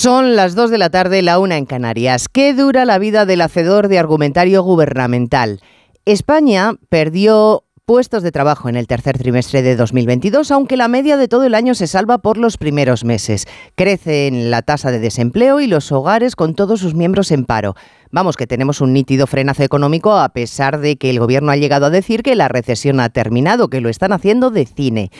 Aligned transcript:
Son 0.00 0.34
las 0.34 0.54
2 0.54 0.70
de 0.70 0.78
la 0.78 0.88
tarde, 0.88 1.20
la 1.20 1.38
una 1.38 1.58
en 1.58 1.66
Canarias. 1.66 2.30
¿Qué 2.30 2.54
dura 2.54 2.86
la 2.86 2.98
vida 2.98 3.26
del 3.26 3.42
hacedor 3.42 3.88
de 3.88 3.98
argumentario 3.98 4.62
gubernamental? 4.62 5.60
España 6.06 6.72
perdió 6.88 7.64
puestos 7.84 8.22
de 8.22 8.32
trabajo 8.32 8.70
en 8.70 8.76
el 8.76 8.86
tercer 8.86 9.18
trimestre 9.18 9.60
de 9.60 9.76
2022, 9.76 10.52
aunque 10.52 10.78
la 10.78 10.88
media 10.88 11.18
de 11.18 11.28
todo 11.28 11.44
el 11.44 11.54
año 11.54 11.74
se 11.74 11.86
salva 11.86 12.16
por 12.16 12.38
los 12.38 12.56
primeros 12.56 13.04
meses. 13.04 13.46
Crece 13.74 14.30
la 14.32 14.62
tasa 14.62 14.90
de 14.90 15.00
desempleo 15.00 15.60
y 15.60 15.66
los 15.66 15.92
hogares 15.92 16.34
con 16.34 16.54
todos 16.54 16.80
sus 16.80 16.94
miembros 16.94 17.30
en 17.30 17.44
paro. 17.44 17.74
Vamos, 18.10 18.38
que 18.38 18.46
tenemos 18.46 18.80
un 18.80 18.94
nítido 18.94 19.26
frenazo 19.26 19.64
económico 19.64 20.14
a 20.14 20.30
pesar 20.30 20.80
de 20.80 20.96
que 20.96 21.10
el 21.10 21.20
gobierno 21.20 21.52
ha 21.52 21.56
llegado 21.56 21.84
a 21.84 21.90
decir 21.90 22.22
que 22.22 22.36
la 22.36 22.48
recesión 22.48 23.00
ha 23.00 23.10
terminado, 23.10 23.68
que 23.68 23.82
lo 23.82 23.90
están 23.90 24.14
haciendo 24.14 24.50
de 24.50 24.64
cine. 24.64 25.10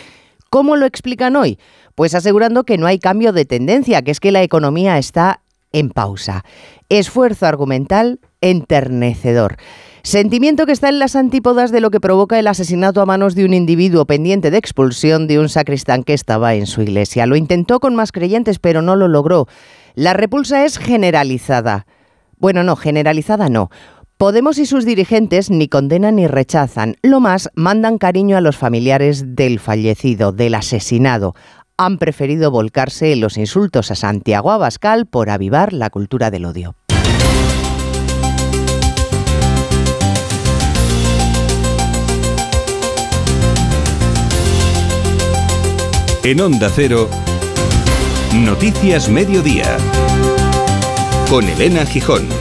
¿Cómo 0.51 0.75
lo 0.75 0.85
explican 0.85 1.37
hoy? 1.37 1.61
Pues 2.01 2.15
asegurando 2.15 2.65
que 2.65 2.79
no 2.79 2.87
hay 2.87 2.99
cambio 2.99 3.31
de 3.35 3.45
tendencia, 3.45 4.01
que 4.01 4.11
es 4.11 4.21
que 4.21 4.33
la 4.33 4.43
economía 4.43 4.97
está 4.97 5.43
en 5.71 5.91
pausa. 5.91 6.47
Esfuerzo 6.89 7.45
argumental 7.45 8.21
enternecedor. 8.41 9.59
Sentimiento 10.03 10.65
que 10.65 10.73
está 10.73 10.89
en 10.89 10.99
las 10.99 11.15
antípodas 11.15 11.73
de 11.73 11.83
lo 11.83 11.91
que 11.91 12.01
provoca 12.01 12.39
el 12.39 12.47
asesinato 12.47 13.03
a 13.03 13.05
manos 13.05 13.35
de 13.35 13.45
un 13.45 13.53
individuo 13.53 14.07
pendiente 14.07 14.51
de 14.51 14.57
expulsión 14.57 15.27
de 15.27 15.41
un 15.41 15.51
sacristán 15.51 16.03
que 16.03 16.15
estaba 16.15 16.55
en 16.55 16.65
su 16.65 16.81
iglesia. 16.81 17.27
Lo 17.27 17.37
intentó 17.37 17.81
con 17.81 17.95
más 17.95 18.13
creyentes, 18.13 18.59
pero 18.59 18.81
no 18.81 18.97
lo 18.97 19.07
logró. 19.07 19.47
La 19.95 20.15
repulsa 20.15 20.65
es 20.65 20.79
generalizada. 20.79 21.87
Bueno, 22.39 22.65
no, 22.65 22.77
generalizada 22.77 23.51
no. 23.51 23.69
Podemos 24.17 24.59
y 24.59 24.67
sus 24.67 24.85
dirigentes 24.85 25.49
ni 25.51 25.69
condenan 25.69 26.17
ni 26.17 26.27
rechazan. 26.27 26.97
Lo 27.03 27.21
más, 27.21 27.49
mandan 27.55 27.97
cariño 27.97 28.37
a 28.37 28.43
los 28.43 28.59
familiares 28.59 29.35
del 29.35 29.61
fallecido, 29.61 30.33
del 30.33 30.57
asesinado 30.57 31.35
han 31.81 31.97
preferido 31.97 32.51
volcarse 32.51 33.11
en 33.11 33.23
los 33.23 33.39
insultos 33.39 33.91
a 33.91 33.95
Santiago 33.95 34.51
Abascal 34.51 35.07
por 35.07 35.31
avivar 35.31 35.73
la 35.73 35.89
cultura 35.89 36.31
del 36.31 36.45
odio. 36.45 36.77
En 46.23 46.41
Onda 46.43 46.69
Cero, 46.69 47.09
Noticias 48.35 49.09
Mediodía, 49.09 49.79
con 51.31 51.49
Elena 51.49 51.87
Gijón. 51.87 52.40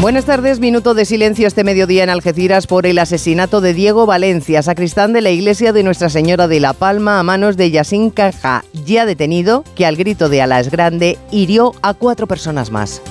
Buenas 0.00 0.24
tardes, 0.24 0.60
minuto 0.60 0.94
de 0.94 1.04
silencio 1.04 1.46
este 1.46 1.62
mediodía 1.62 2.02
en 2.02 2.08
Algeciras 2.08 2.66
por 2.66 2.86
el 2.86 2.98
asesinato 2.98 3.60
de 3.60 3.74
Diego 3.74 4.06
Valencia, 4.06 4.62
sacristán 4.62 5.12
de 5.12 5.20
la 5.20 5.28
iglesia 5.28 5.74
de 5.74 5.82
Nuestra 5.82 6.08
Señora 6.08 6.48
de 6.48 6.58
la 6.58 6.72
Palma 6.72 7.20
a 7.20 7.22
manos 7.22 7.58
de 7.58 7.70
Yassin 7.70 8.08
Caja, 8.08 8.64
ya 8.86 9.04
detenido, 9.04 9.62
que 9.74 9.84
al 9.84 9.96
grito 9.96 10.30
de 10.30 10.40
Alas 10.40 10.70
Grande 10.70 11.18
hirió 11.30 11.74
a 11.82 11.92
cuatro 11.92 12.26
personas 12.26 12.70
más. 12.70 13.02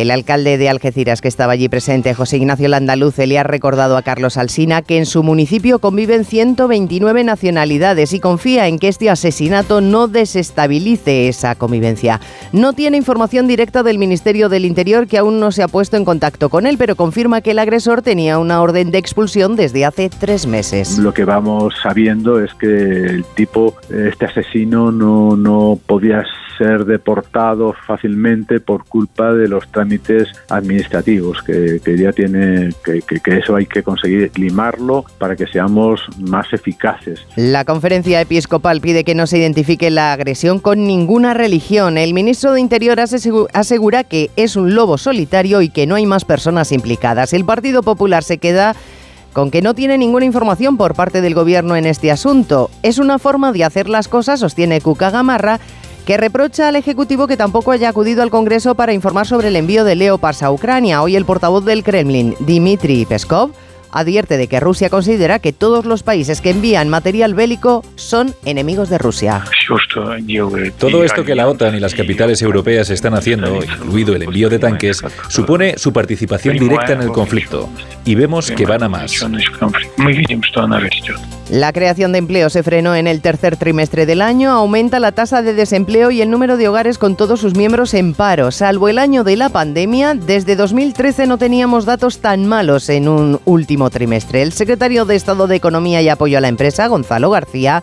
El 0.00 0.10
alcalde 0.10 0.56
de 0.56 0.70
Algeciras, 0.70 1.20
que 1.20 1.28
estaba 1.28 1.52
allí 1.52 1.68
presente, 1.68 2.14
José 2.14 2.38
Ignacio 2.38 2.68
Landaluz, 2.68 3.18
le 3.18 3.38
ha 3.38 3.42
recordado 3.42 3.98
a 3.98 4.02
Carlos 4.02 4.38
Alsina 4.38 4.80
que 4.80 4.96
en 4.96 5.04
su 5.04 5.22
municipio 5.22 5.78
conviven 5.78 6.24
129 6.24 7.22
nacionalidades 7.22 8.14
y 8.14 8.18
confía 8.18 8.66
en 8.66 8.78
que 8.78 8.88
este 8.88 9.10
asesinato 9.10 9.82
no 9.82 10.08
desestabilice 10.08 11.28
esa 11.28 11.54
convivencia. 11.54 12.18
No 12.50 12.72
tiene 12.72 12.96
información 12.96 13.46
directa 13.46 13.82
del 13.82 13.98
Ministerio 13.98 14.48
del 14.48 14.64
Interior, 14.64 15.06
que 15.06 15.18
aún 15.18 15.38
no 15.38 15.52
se 15.52 15.62
ha 15.62 15.68
puesto 15.68 15.98
en 15.98 16.06
contacto 16.06 16.48
con 16.48 16.66
él, 16.66 16.78
pero 16.78 16.96
confirma 16.96 17.42
que 17.42 17.50
el 17.50 17.58
agresor 17.58 18.00
tenía 18.00 18.38
una 18.38 18.62
orden 18.62 18.90
de 18.92 18.96
expulsión 18.96 19.54
desde 19.54 19.84
hace 19.84 20.08
tres 20.08 20.46
meses. 20.46 20.96
Lo 20.96 21.12
que 21.12 21.26
vamos 21.26 21.74
sabiendo 21.82 22.42
es 22.42 22.54
que 22.54 22.66
el 22.66 23.24
tipo, 23.34 23.76
este 23.90 24.24
asesino, 24.24 24.92
no, 24.92 25.36
no 25.36 25.78
podía 25.86 26.24
ser 26.56 26.84
deportado 26.84 27.74
fácilmente 27.86 28.60
por 28.60 28.84
culpa 28.84 29.32
de 29.32 29.48
los 29.48 29.66
trámites 29.68 29.89
administrativos, 30.48 31.42
que, 31.42 31.80
ya 31.98 32.12
tiene, 32.12 32.70
que, 32.84 33.02
eso 33.38 33.56
hay 33.56 33.66
que 33.66 33.82
conseguir 33.82 34.30
limarlo 34.36 35.04
para 35.18 35.36
que 35.36 35.46
seamos 35.46 36.00
más 36.18 36.52
eficaces. 36.52 37.20
La 37.36 37.64
conferencia 37.64 38.20
episcopal 38.20 38.80
pide 38.80 39.04
que 39.04 39.14
no 39.14 39.26
se 39.26 39.38
identifique 39.38 39.90
la 39.90 40.12
agresión 40.12 40.58
con 40.58 40.84
ninguna 40.86 41.34
religión. 41.34 41.98
El 41.98 42.14
ministro 42.14 42.52
de 42.52 42.60
Interior 42.60 42.98
asegura 43.00 44.04
que 44.04 44.30
es 44.36 44.56
un 44.56 44.74
lobo 44.74 44.98
solitario 44.98 45.62
y 45.62 45.68
que 45.68 45.86
no 45.86 45.94
hay 45.94 46.06
más 46.06 46.24
personas 46.24 46.72
implicadas. 46.72 47.32
El 47.32 47.44
Partido 47.44 47.82
Popular 47.82 48.22
se 48.22 48.38
queda 48.38 48.74
con 49.32 49.50
que 49.50 49.62
no 49.62 49.74
tiene 49.74 49.98
ninguna 49.98 50.24
información 50.24 50.76
por 50.76 50.94
parte 50.94 51.20
del 51.20 51.34
gobierno 51.34 51.76
en 51.76 51.86
este 51.86 52.10
asunto. 52.10 52.70
Es 52.82 52.98
una 52.98 53.18
forma 53.18 53.52
de 53.52 53.64
hacer 53.64 53.88
las 53.88 54.08
cosas, 54.08 54.40
sostiene 54.40 54.80
Cuca 54.80 55.10
Gamarra, 55.10 55.60
que 56.10 56.16
reprocha 56.16 56.66
al 56.66 56.74
Ejecutivo 56.74 57.28
que 57.28 57.36
tampoco 57.36 57.70
haya 57.70 57.88
acudido 57.88 58.24
al 58.24 58.30
Congreso 58.30 58.74
para 58.74 58.92
informar 58.92 59.28
sobre 59.28 59.46
el 59.46 59.54
envío 59.54 59.84
de 59.84 59.94
Leopards 59.94 60.42
a 60.42 60.50
Ucrania. 60.50 61.02
Hoy 61.02 61.14
el 61.14 61.24
portavoz 61.24 61.64
del 61.64 61.84
Kremlin, 61.84 62.34
Dmitry 62.40 63.04
Peskov, 63.04 63.52
advierte 63.92 64.36
de 64.36 64.46
que 64.46 64.60
Rusia 64.60 64.90
considera 64.90 65.38
que 65.38 65.52
todos 65.52 65.84
los 65.84 66.02
países 66.02 66.40
que 66.40 66.50
envían 66.50 66.88
material 66.88 67.34
bélico 67.34 67.84
son 67.96 68.34
enemigos 68.44 68.88
de 68.88 68.98
Rusia. 68.98 69.44
Todo 70.78 71.04
esto 71.04 71.24
que 71.24 71.34
la 71.34 71.48
OTAN 71.48 71.74
y 71.74 71.80
las 71.80 71.94
capitales 71.94 72.42
europeas 72.42 72.90
están 72.90 73.14
haciendo, 73.14 73.56
incluido 73.56 74.14
el 74.14 74.22
envío 74.22 74.48
de 74.48 74.58
tanques, 74.58 75.02
supone 75.28 75.78
su 75.78 75.92
participación 75.92 76.56
directa 76.56 76.92
en 76.92 77.02
el 77.02 77.08
conflicto. 77.08 77.68
Y 78.04 78.14
vemos 78.14 78.50
que 78.50 78.66
van 78.66 78.82
a 78.82 78.88
más. 78.88 79.24
La 81.50 81.72
creación 81.72 82.12
de 82.12 82.18
empleo 82.18 82.48
se 82.48 82.62
frenó 82.62 82.94
en 82.94 83.08
el 83.08 83.20
tercer 83.20 83.56
trimestre 83.56 84.06
del 84.06 84.22
año, 84.22 84.52
aumenta 84.52 85.00
la 85.00 85.10
tasa 85.10 85.42
de 85.42 85.52
desempleo 85.52 86.12
y 86.12 86.20
el 86.22 86.30
número 86.30 86.56
de 86.56 86.68
hogares 86.68 86.96
con 86.96 87.16
todos 87.16 87.40
sus 87.40 87.56
miembros 87.56 87.92
en 87.94 88.14
paro. 88.14 88.52
Salvo 88.52 88.88
el 88.88 88.98
año 88.98 89.24
de 89.24 89.36
la 89.36 89.48
pandemia, 89.48 90.14
desde 90.14 90.54
2013 90.54 91.26
no 91.26 91.38
teníamos 91.38 91.86
datos 91.86 92.20
tan 92.20 92.46
malos 92.46 92.88
en 92.88 93.08
un 93.08 93.40
último 93.46 93.79
trimestre. 93.88 94.42
El 94.42 94.52
secretario 94.52 95.06
de 95.06 95.16
Estado 95.16 95.46
de 95.46 95.56
Economía 95.56 96.02
y 96.02 96.10
Apoyo 96.10 96.36
a 96.36 96.42
la 96.42 96.48
Empresa, 96.48 96.88
Gonzalo 96.88 97.30
García, 97.30 97.82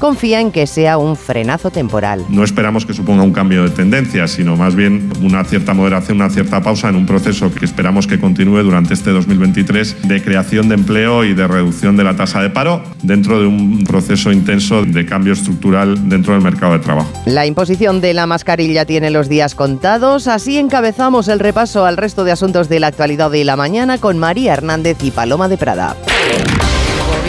confía 0.00 0.40
en 0.40 0.50
que 0.50 0.66
sea 0.66 0.98
un 0.98 1.14
frenazo 1.14 1.70
temporal. 1.70 2.24
No 2.28 2.42
esperamos 2.42 2.86
que 2.86 2.94
suponga 2.94 3.22
un 3.22 3.32
cambio 3.32 3.62
de 3.62 3.70
tendencia, 3.70 4.26
sino 4.26 4.56
más 4.56 4.74
bien 4.74 5.10
una 5.22 5.44
cierta 5.44 5.74
moderación, 5.74 6.16
una 6.16 6.30
cierta 6.30 6.60
pausa 6.62 6.88
en 6.88 6.96
un 6.96 7.06
proceso 7.06 7.54
que 7.54 7.64
esperamos 7.64 8.06
que 8.06 8.18
continúe 8.18 8.62
durante 8.62 8.94
este 8.94 9.10
2023 9.10 10.08
de 10.08 10.22
creación 10.24 10.68
de 10.68 10.74
empleo 10.74 11.24
y 11.24 11.34
de 11.34 11.46
reducción 11.46 11.96
de 11.96 12.04
la 12.04 12.16
tasa 12.16 12.40
de 12.42 12.50
paro 12.50 12.82
dentro 13.02 13.38
de 13.38 13.46
un 13.46 13.84
proceso 13.84 14.32
intenso 14.32 14.84
de 14.84 15.06
cambio 15.06 15.34
estructural 15.34 16.08
dentro 16.08 16.32
del 16.32 16.42
mercado 16.42 16.72
de 16.72 16.78
trabajo. 16.78 17.10
La 17.26 17.46
imposición 17.46 18.00
de 18.00 18.14
la 18.14 18.26
mascarilla 18.26 18.86
tiene 18.86 19.10
los 19.10 19.28
días 19.28 19.54
contados, 19.54 20.26
así 20.26 20.56
encabezamos 20.56 21.28
el 21.28 21.38
repaso 21.38 21.84
al 21.84 21.98
resto 21.98 22.24
de 22.24 22.32
asuntos 22.32 22.68
de 22.68 22.80
la 22.80 22.86
actualidad 22.86 23.30
de 23.30 23.44
la 23.44 23.56
mañana 23.56 23.98
con 23.98 24.18
María 24.18 24.54
Hernández 24.54 24.96
y 25.02 25.10
Paloma 25.10 25.48
de 25.48 25.58
Prada. 25.58 25.96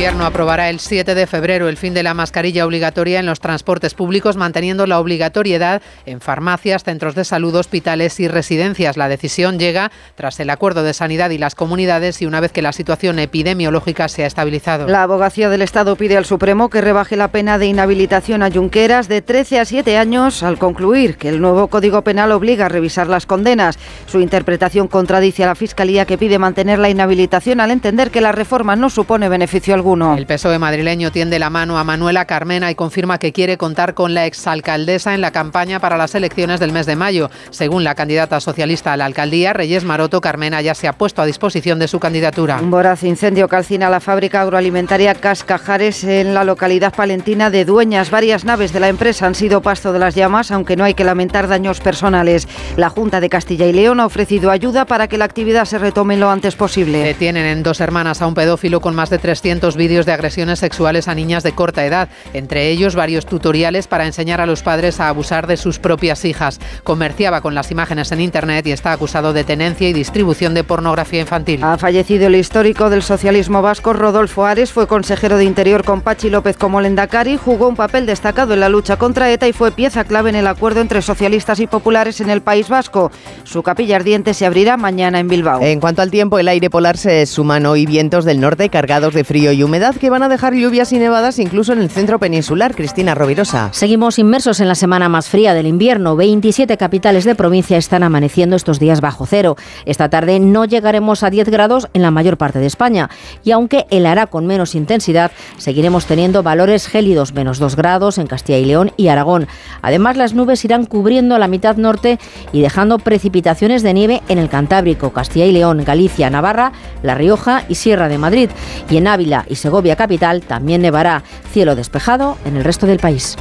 Gobierno 0.01 0.25
aprobará 0.25 0.72
el 0.72 0.79
7 0.79 1.13
de 1.13 1.28
febrero 1.28 1.69
el 1.69 1.78
fin 1.78 1.94
de 1.94 2.01
la 2.01 2.16
mascarilla 2.16 2.66
obligatoria 2.66 3.19
en 3.19 3.28
los 3.28 3.39
transportes 3.39 3.94
públicos, 3.94 4.35
manteniendo 4.35 4.88
la 4.88 5.00
obligatoriedad 5.00 5.84
en 6.07 6.22
farmacias, 6.22 6.84
centros 6.84 7.13
de 7.13 7.23
salud, 7.23 7.53
hospitales 7.53 8.19
y 8.19 8.28
residencias. 8.28 8.97
La 8.97 9.09
decisión 9.09 9.59
llega 9.59 9.91
tras 10.16 10.39
el 10.39 10.50
acuerdo 10.50 10.81
de 10.81 10.95
sanidad 10.95 11.29
y 11.29 11.38
las 11.38 11.53
comunidades 11.53 12.19
y 12.23 12.25
una 12.25 12.39
vez 12.39 12.51
que 12.51 12.63
la 12.63 12.73
situación 12.73 13.19
epidemiológica 13.19 14.07
se 14.07 14.23
ha 14.23 14.25
estabilizado. 14.25 14.88
La 14.88 15.03
abogacía 15.03 15.50
del 15.50 15.62
Estado 15.62 15.95
pide 15.95 16.18
al 16.18 16.25
Supremo 16.25 16.72
que 16.72 16.81
rebaje 16.81 17.16
la 17.16 17.28
pena 17.28 17.59
de 17.59 17.68
inhabilitación 17.68 18.41
a 18.41 18.50
Junqueras 18.50 19.07
de 19.07 19.22
13 19.22 19.59
a 19.59 19.66
7 19.66 20.00
años 20.00 20.41
al 20.41 20.57
concluir 20.57 21.18
que 21.18 21.29
el 21.29 21.39
nuevo 21.39 21.68
Código 21.68 22.01
Penal 22.01 22.31
obliga 22.31 22.66
a 22.66 22.69
revisar 22.69 23.06
las 23.06 23.28
condenas. 23.28 23.78
Su 24.07 24.19
interpretación 24.19 24.88
contradice 24.88 25.44
a 25.44 25.47
la 25.47 25.54
Fiscalía 25.54 26.07
que 26.07 26.18
pide 26.18 26.39
mantener 26.39 26.80
la 26.80 26.89
inhabilitación 26.89 27.59
al 27.59 27.69
entender 27.69 28.09
que 28.09 28.21
la 28.21 28.31
reforma 28.31 28.75
no 28.75 28.89
supone 28.89 29.30
beneficio 29.30 29.75
alguno. 29.75 29.91
El 29.92 30.26
PSOE 30.26 30.58
madrileño 30.58 31.12
tiende 31.12 31.38
la 31.38 31.50
mano 31.50 31.78
a 31.78 31.84
Manuela 31.84 32.24
Carmena 32.24 32.72
y 32.72 32.76
confirma 32.76 33.18
que 33.18 33.34
quiere 33.34 33.58
contar 33.58 33.94
con 33.94 34.14
la 34.14 34.26
exalcaldesa 34.26 35.14
en 35.14 35.20
la 35.20 35.32
campaña 35.32 35.82
para 35.82 35.98
las 35.98 36.16
elecciones 36.16 36.62
del 36.62 36.72
mes 36.72 36.86
de 36.86 36.96
mayo. 36.96 37.30
Según 37.50 37.84
la 37.84 37.94
candidata 37.94 38.40
socialista 38.40 38.94
a 38.94 38.98
la 38.98 39.04
alcaldía, 39.04 39.52
Reyes 39.52 39.84
Maroto, 39.84 40.22
Carmena 40.22 40.62
ya 40.62 40.76
se 40.76 40.88
ha 40.88 40.94
puesto 40.94 41.22
a 41.22 41.26
disposición 41.26 41.78
de 41.78 41.90
su 41.90 42.00
candidatura. 42.00 42.60
Un 42.62 42.72
voraz 42.72 43.04
incendio 43.04 43.50
calcina 43.50 43.90
la 43.90 44.00
fábrica 44.00 44.42
agroalimentaria 44.42 45.14
Cascajares 45.14 46.06
en 46.06 46.34
la 46.34 46.46
localidad 46.46 46.96
palentina 46.96 47.50
de 47.50 47.66
Dueñas. 47.66 48.12
Varias 48.12 48.46
naves 48.46 48.72
de 48.72 48.80
la 48.80 48.88
empresa 48.88 49.28
han 49.28 49.36
sido 49.36 49.62
pasto 49.62 49.92
de 49.92 50.00
las 50.00 50.16
llamas, 50.16 50.52
aunque 50.52 50.78
no 50.78 50.86
hay 50.86 50.94
que 50.94 51.04
lamentar 51.04 51.50
daños 51.50 51.82
personales. 51.82 52.48
La 52.78 52.90
Junta 52.90 53.20
de 53.20 53.28
Castilla 53.28 53.66
y 53.66 53.74
León 53.74 54.00
ha 54.00 54.06
ofrecido 54.06 54.52
ayuda 54.52 54.86
para 54.86 55.10
que 55.10 55.18
la 55.18 55.26
actividad 55.26 55.66
se 55.66 55.80
retome 55.80 56.16
lo 56.16 56.30
antes 56.30 56.56
posible. 56.56 57.04
Detienen 57.04 57.46
en 57.46 57.62
dos 57.62 57.82
hermanas 57.82 58.22
a 58.22 58.28
un 58.28 58.36
pedófilo 58.36 58.80
con 58.80 58.96
más 58.96 59.10
de 59.10 59.18
300 59.18 59.76
vídeos 59.81 60.06
de 60.06 60.12
agresiones 60.12 60.60
sexuales 60.60 61.07
a 61.07 61.16
niñas 61.16 61.42
de 61.42 61.54
corta 61.54 61.83
edad, 61.83 62.07
entre 62.33 62.69
ellos 62.69 62.94
varios 62.94 63.25
tutoriales 63.25 63.88
para 63.88 64.06
enseñar 64.06 64.39
a 64.39 64.45
los 64.45 64.62
padres 64.62 65.00
a 65.00 65.07
abusar 65.07 65.48
de 65.48 65.57
sus 65.57 65.80
propias 65.80 66.24
hijas. 66.24 66.60
Comerciaba 66.83 67.42
con 67.42 67.56
las 67.56 67.72
imágenes 67.72 68.12
en 68.12 68.22
Internet 68.22 68.68
y 68.68 68.74
está 68.74 68.92
acusado 68.92 69.33
de 69.33 69.44
tenencia 69.44 69.89
y 69.89 69.94
distribución 69.94 70.54
de 70.54 70.63
pornografía 70.63 71.22
infantil. 71.22 71.63
Ha 71.63 71.80
fallecido 71.80 72.28
el 72.28 72.36
histórico 72.36 72.92
del 72.92 73.01
socialismo 73.01 73.63
vasco 73.63 73.94
Rodolfo 73.94 74.45
Ares, 74.45 74.72
fue 74.72 74.86
consejero 74.86 75.38
de 75.38 75.45
Interior 75.45 75.83
con 75.83 76.01
Pachi 76.01 76.30
López 76.30 76.57
como 76.57 76.80
Lendakari, 76.80 77.38
jugó 77.38 77.68
un 77.68 77.75
papel 77.75 78.06
destacado 78.06 78.54
en 78.54 78.60
la 78.60 78.69
lucha 78.69 78.98
contra 78.98 79.31
ETA 79.31 79.48
y 79.48 79.54
fue 79.54 79.72
pieza 79.72 80.04
clave 80.04 80.30
en 80.30 80.36
el 80.36 80.45
acuerdo 80.45 80.80
entre 80.80 81.01
socialistas 81.01 81.60
y 81.60 81.66
populares 81.66 82.22
en 82.22 82.30
el 82.30 82.42
País 82.42 82.69
Vasco. 82.69 83.10
Su 83.45 83.63
capilla 83.63 83.95
ardiente 83.95 84.36
se 84.36 84.45
abrirá 84.45 84.78
mañana 84.78 85.19
en 85.19 85.28
Bilbao. 85.28 85.60
En 85.63 85.80
cuanto 85.80 86.04
al 86.04 86.12
tiempo, 86.12 86.38
el 86.38 86.50
aire 86.50 86.69
polar 86.69 86.98
se 86.98 87.25
suman 87.25 87.66
hoy 87.66 87.88
vientos 87.88 88.25
del 88.25 88.39
norte 88.39 88.69
cargados 88.69 89.16
de 89.16 89.24
frío 89.24 89.51
y 89.51 89.63
humedad 89.63 89.70
que 89.71 90.09
van 90.09 90.21
a 90.21 90.27
dejar 90.27 90.53
lluvias 90.53 90.91
y 90.91 91.00
nevadas 91.00 91.39
incluso 91.39 91.71
en 91.71 91.79
el 91.79 91.89
centro 91.89 92.19
peninsular. 92.19 92.75
Cristina 92.75 93.15
Rovirosa. 93.15 93.69
Seguimos 93.71 94.19
inmersos 94.19 94.59
en 94.59 94.68
la 94.68 94.75
semana 94.75 95.07
más 95.07 95.29
fría 95.29 95.53
del 95.53 95.65
invierno. 95.65 96.18
27 96.18 96.75
capitales 96.75 97.23
de 97.23 97.35
provincia 97.35 97.77
están 97.77 98.03
amaneciendo 98.03 98.57
estos 98.57 98.79
días 98.79 99.00
bajo 99.00 99.25
cero. 99.25 99.56
Esta 99.85 100.09
tarde 100.09 100.41
no 100.41 100.65
llegaremos 100.65 101.23
a 101.23 101.29
10 101.29 101.47
grados 101.50 101.88
en 101.94 102.01
la 102.01 102.12
mayor 102.12 102.38
parte 102.38 102.59
de 102.59 102.65
España 102.65 103.09
y 103.45 103.51
aunque 103.51 103.85
helará 103.91 104.27
con 104.27 104.45
menos 104.45 104.75
intensidad, 104.75 105.31
seguiremos 105.57 106.06
teniendo 106.06 106.44
valores 106.44 106.88
gélidos, 106.88 107.33
menos 107.33 107.57
2 107.57 107.77
grados 107.77 108.18
en 108.18 108.27
Castilla 108.27 108.57
y 108.57 108.65
León 108.65 108.91
y 108.97 109.07
Aragón. 109.07 109.47
Además, 109.81 110.18
las 110.18 110.33
nubes 110.33 110.65
irán 110.65 110.85
cubriendo 110.85 111.38
la 111.38 111.47
mitad 111.47 111.77
norte 111.77 112.19
y 112.51 112.62
dejando 112.62 113.00
precipitaciones 113.00 113.83
de 113.83 113.94
nieve 113.94 114.21
en 114.27 114.38
el 114.38 114.50
Cantábrico, 114.50 115.12
Castilla 115.12 115.45
y 115.45 115.53
León, 115.53 115.83
Galicia, 115.85 116.29
Navarra, 116.29 116.73
La 117.03 117.15
Rioja 117.15 117.63
y 117.69 117.75
Sierra 117.75 118.09
de 118.09 118.18
Madrid. 118.18 118.50
Y 118.89 118.97
en 118.97 119.07
Ávila 119.07 119.45
y 119.51 119.56
Segovia 119.56 119.95
capital 119.95 120.42
también 120.42 120.81
nevará. 120.81 121.24
Cielo 121.51 121.75
despejado 121.75 122.38
en 122.45 122.57
el 122.57 122.63
resto 122.63 122.88
del 122.88 123.00
país. 123.00 123.38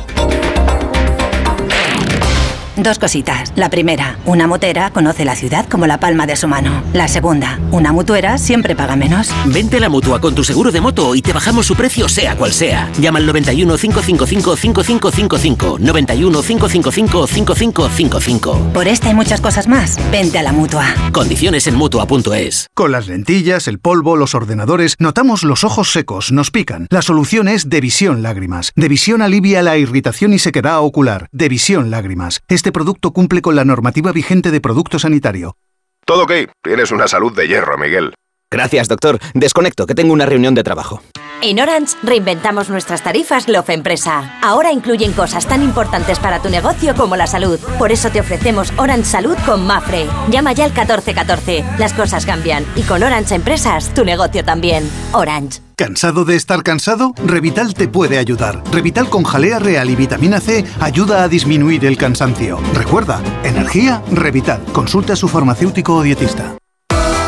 Dos 2.83 2.99
cositas. 2.99 3.53
La 3.57 3.69
primera, 3.69 4.19
una 4.25 4.47
motera 4.47 4.91
conoce 4.91 5.27
la 5.27 5.37
ciudad 5.37 5.69
como 5.69 5.87
la 5.87 6.01
palma 6.01 6.27
de 6.27 6.35
su 6.35 6.49
mano. 6.49 6.83
La 6.95 7.09
segunda, 7.09 7.61
una 7.73 7.93
mutuera 7.93 8.39
siempre 8.39 8.75
paga 8.75 8.97
menos. 8.97 9.31
Vente 9.45 9.77
a 9.77 9.81
la 9.81 9.91
mutua 9.91 10.19
con 10.19 10.35
tu 10.35 10.45
seguro 10.45 10.71
de 10.71 10.81
moto 10.81 11.15
y 11.15 11.21
te 11.21 11.35
bajamos 11.35 11.67
su 11.67 11.77
precio 11.77 12.09
sea 12.09 12.37
cual 12.37 12.53
sea. 12.53 12.91
Llama 12.99 13.19
al 13.19 13.27
91 13.27 13.77
555 13.77 14.57
5555. 14.57 15.79
91 15.79 16.43
555 16.43 17.27
5555. 17.27 18.73
Por 18.73 18.89
esta 18.89 19.11
y 19.11 19.15
muchas 19.15 19.43
cosas 19.43 19.69
más, 19.69 19.99
vente 20.11 20.39
a 20.39 20.43
la 20.43 20.53
mutua. 20.53 20.87
Condiciones 21.13 21.67
en 21.67 21.75
mutua.es. 21.75 22.69
Con 22.75 22.93
las 22.93 23.09
lentillas, 23.09 23.69
el 23.69 23.79
polvo, 23.79 24.17
los 24.17 24.35
ordenadores, 24.35 24.97
notamos 24.99 25.43
los 25.43 25.65
ojos 25.65 25.93
secos, 25.93 26.33
nos 26.33 26.51
pican. 26.51 26.87
La 26.89 27.03
solución 27.03 27.47
es 27.47 27.69
Devisión 27.69 28.23
Lágrimas. 28.23 28.73
Devisión 28.75 29.21
alivia 29.21 29.63
la 29.63 29.77
irritación 29.77 30.33
y 30.33 30.39
sequedad 30.39 30.81
ocular. 30.81 31.29
Devisión 31.31 31.91
Lágrimas. 31.91 32.41
Este 32.49 32.70
producto 32.73 33.13
cumple 33.13 33.43
con 33.43 33.57
la 33.57 33.65
normativa 33.65 34.13
vigente 34.13 34.51
de 34.51 34.61
producto 34.61 34.99
sanitario. 34.99 35.57
Todo 36.05 36.25
ok. 36.25 36.33
Tienes 36.63 36.91
una 36.91 37.09
salud 37.09 37.35
de 37.35 37.47
hierro, 37.47 37.79
Miguel. 37.79 38.15
Gracias, 38.51 38.89
doctor. 38.89 39.19
Desconecto, 39.33 39.87
que 39.87 39.95
tengo 39.95 40.13
una 40.13 40.27
reunión 40.27 40.55
de 40.55 40.65
trabajo. 40.65 41.03
En 41.43 41.59
Orange 41.59 41.97
reinventamos 42.03 42.69
nuestras 42.69 43.03
tarifas 43.03 43.49
Love 43.49 43.71
Empresa. 43.71 44.39
Ahora 44.43 44.73
incluyen 44.73 45.13
cosas 45.13 45.47
tan 45.47 45.63
importantes 45.63 46.19
para 46.19 46.43
tu 46.43 46.51
negocio 46.51 46.95
como 46.95 47.17
la 47.17 47.27
salud. 47.27 47.59
Por 47.79 47.93
eso 47.93 48.11
te 48.11 48.21
ofrecemos 48.21 48.73
Orange 48.77 49.05
Salud 49.05 49.37
con 49.47 49.67
Mafre. 49.67 50.07
Llama 50.29 50.53
ya 50.53 50.65
al 50.65 50.73
1414. 50.73 51.65
Las 51.79 51.95
cosas 51.95 52.27
cambian 52.27 52.67
y 52.77 52.83
con 52.83 53.03
Orange 53.03 53.37
Empresas 53.37 53.95
tu 53.95 54.05
negocio 54.05 54.45
también. 54.45 54.91
Orange. 55.13 55.61
¿Cansado 55.81 56.27
de 56.27 56.37
estar 56.37 56.63
cansado? 56.63 57.15
Revital 57.25 57.73
te 57.73 57.89
puede 57.89 58.19
ayudar. 58.19 58.63
Revital 58.71 59.09
con 59.09 59.25
jalea 59.25 59.59
real 59.59 59.89
y 59.89 59.97
vitamina 59.97 60.39
C 60.39 60.63
ayuda 60.79 61.23
a 61.23 61.29
disminuir 61.29 61.87
el 61.87 61.97
cansancio. 61.97 62.59
Recuerda, 62.75 63.23
energía, 63.45 64.03
Revital. 64.13 64.63
Consulta 64.75 65.15
a 65.15 65.17
su 65.17 65.27
farmacéutico 65.27 65.95
o 65.95 66.03
dietista. 66.03 66.59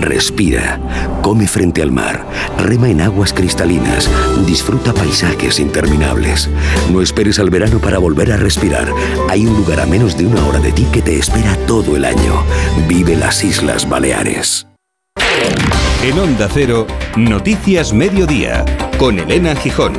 Respira, 0.00 0.80
come 1.20 1.46
frente 1.46 1.82
al 1.82 1.92
mar, 1.92 2.24
rema 2.56 2.88
en 2.88 3.02
aguas 3.02 3.34
cristalinas, 3.34 4.08
disfruta 4.46 4.94
paisajes 4.94 5.60
interminables. 5.60 6.48
No 6.90 7.02
esperes 7.02 7.38
al 7.38 7.50
verano 7.50 7.78
para 7.80 7.98
volver 7.98 8.32
a 8.32 8.38
respirar. 8.38 8.88
Hay 9.28 9.46
un 9.46 9.54
lugar 9.54 9.78
a 9.78 9.86
menos 9.86 10.16
de 10.16 10.26
una 10.26 10.46
hora 10.46 10.58
de 10.58 10.72
ti 10.72 10.86
que 10.90 11.02
te 11.02 11.18
espera 11.18 11.54
todo 11.66 11.96
el 11.96 12.06
año. 12.06 12.42
Vive 12.88 13.14
las 13.14 13.44
Islas 13.44 13.86
Baleares. 13.86 14.66
En 16.02 16.18
Onda 16.18 16.48
Cero, 16.50 16.86
Noticias 17.16 17.92
Mediodía, 17.92 18.64
con 18.98 19.18
Elena 19.18 19.54
Gijón. 19.54 19.92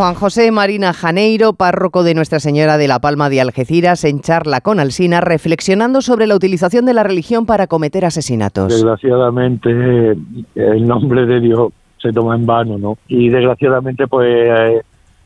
Juan 0.00 0.14
José 0.14 0.50
Marina 0.50 0.94
Janeiro, 0.94 1.52
párroco 1.52 2.02
de 2.02 2.14
Nuestra 2.14 2.40
Señora 2.40 2.78
de 2.78 2.88
la 2.88 3.00
Palma 3.00 3.28
de 3.28 3.42
Algeciras, 3.42 4.02
en 4.04 4.20
charla 4.20 4.62
con 4.62 4.80
Alsina, 4.80 5.20
reflexionando 5.20 6.00
sobre 6.00 6.26
la 6.26 6.36
utilización 6.36 6.86
de 6.86 6.94
la 6.94 7.02
religión 7.02 7.44
para 7.44 7.66
cometer 7.66 8.06
asesinatos. 8.06 8.68
Desgraciadamente, 8.68 10.16
el 10.54 10.86
nombre 10.86 11.26
de 11.26 11.40
Dios 11.40 11.74
se 11.98 12.14
toma 12.14 12.34
en 12.34 12.46
vano, 12.46 12.78
¿no? 12.78 12.96
Y 13.08 13.28
desgraciadamente, 13.28 14.06
pues 14.06 14.82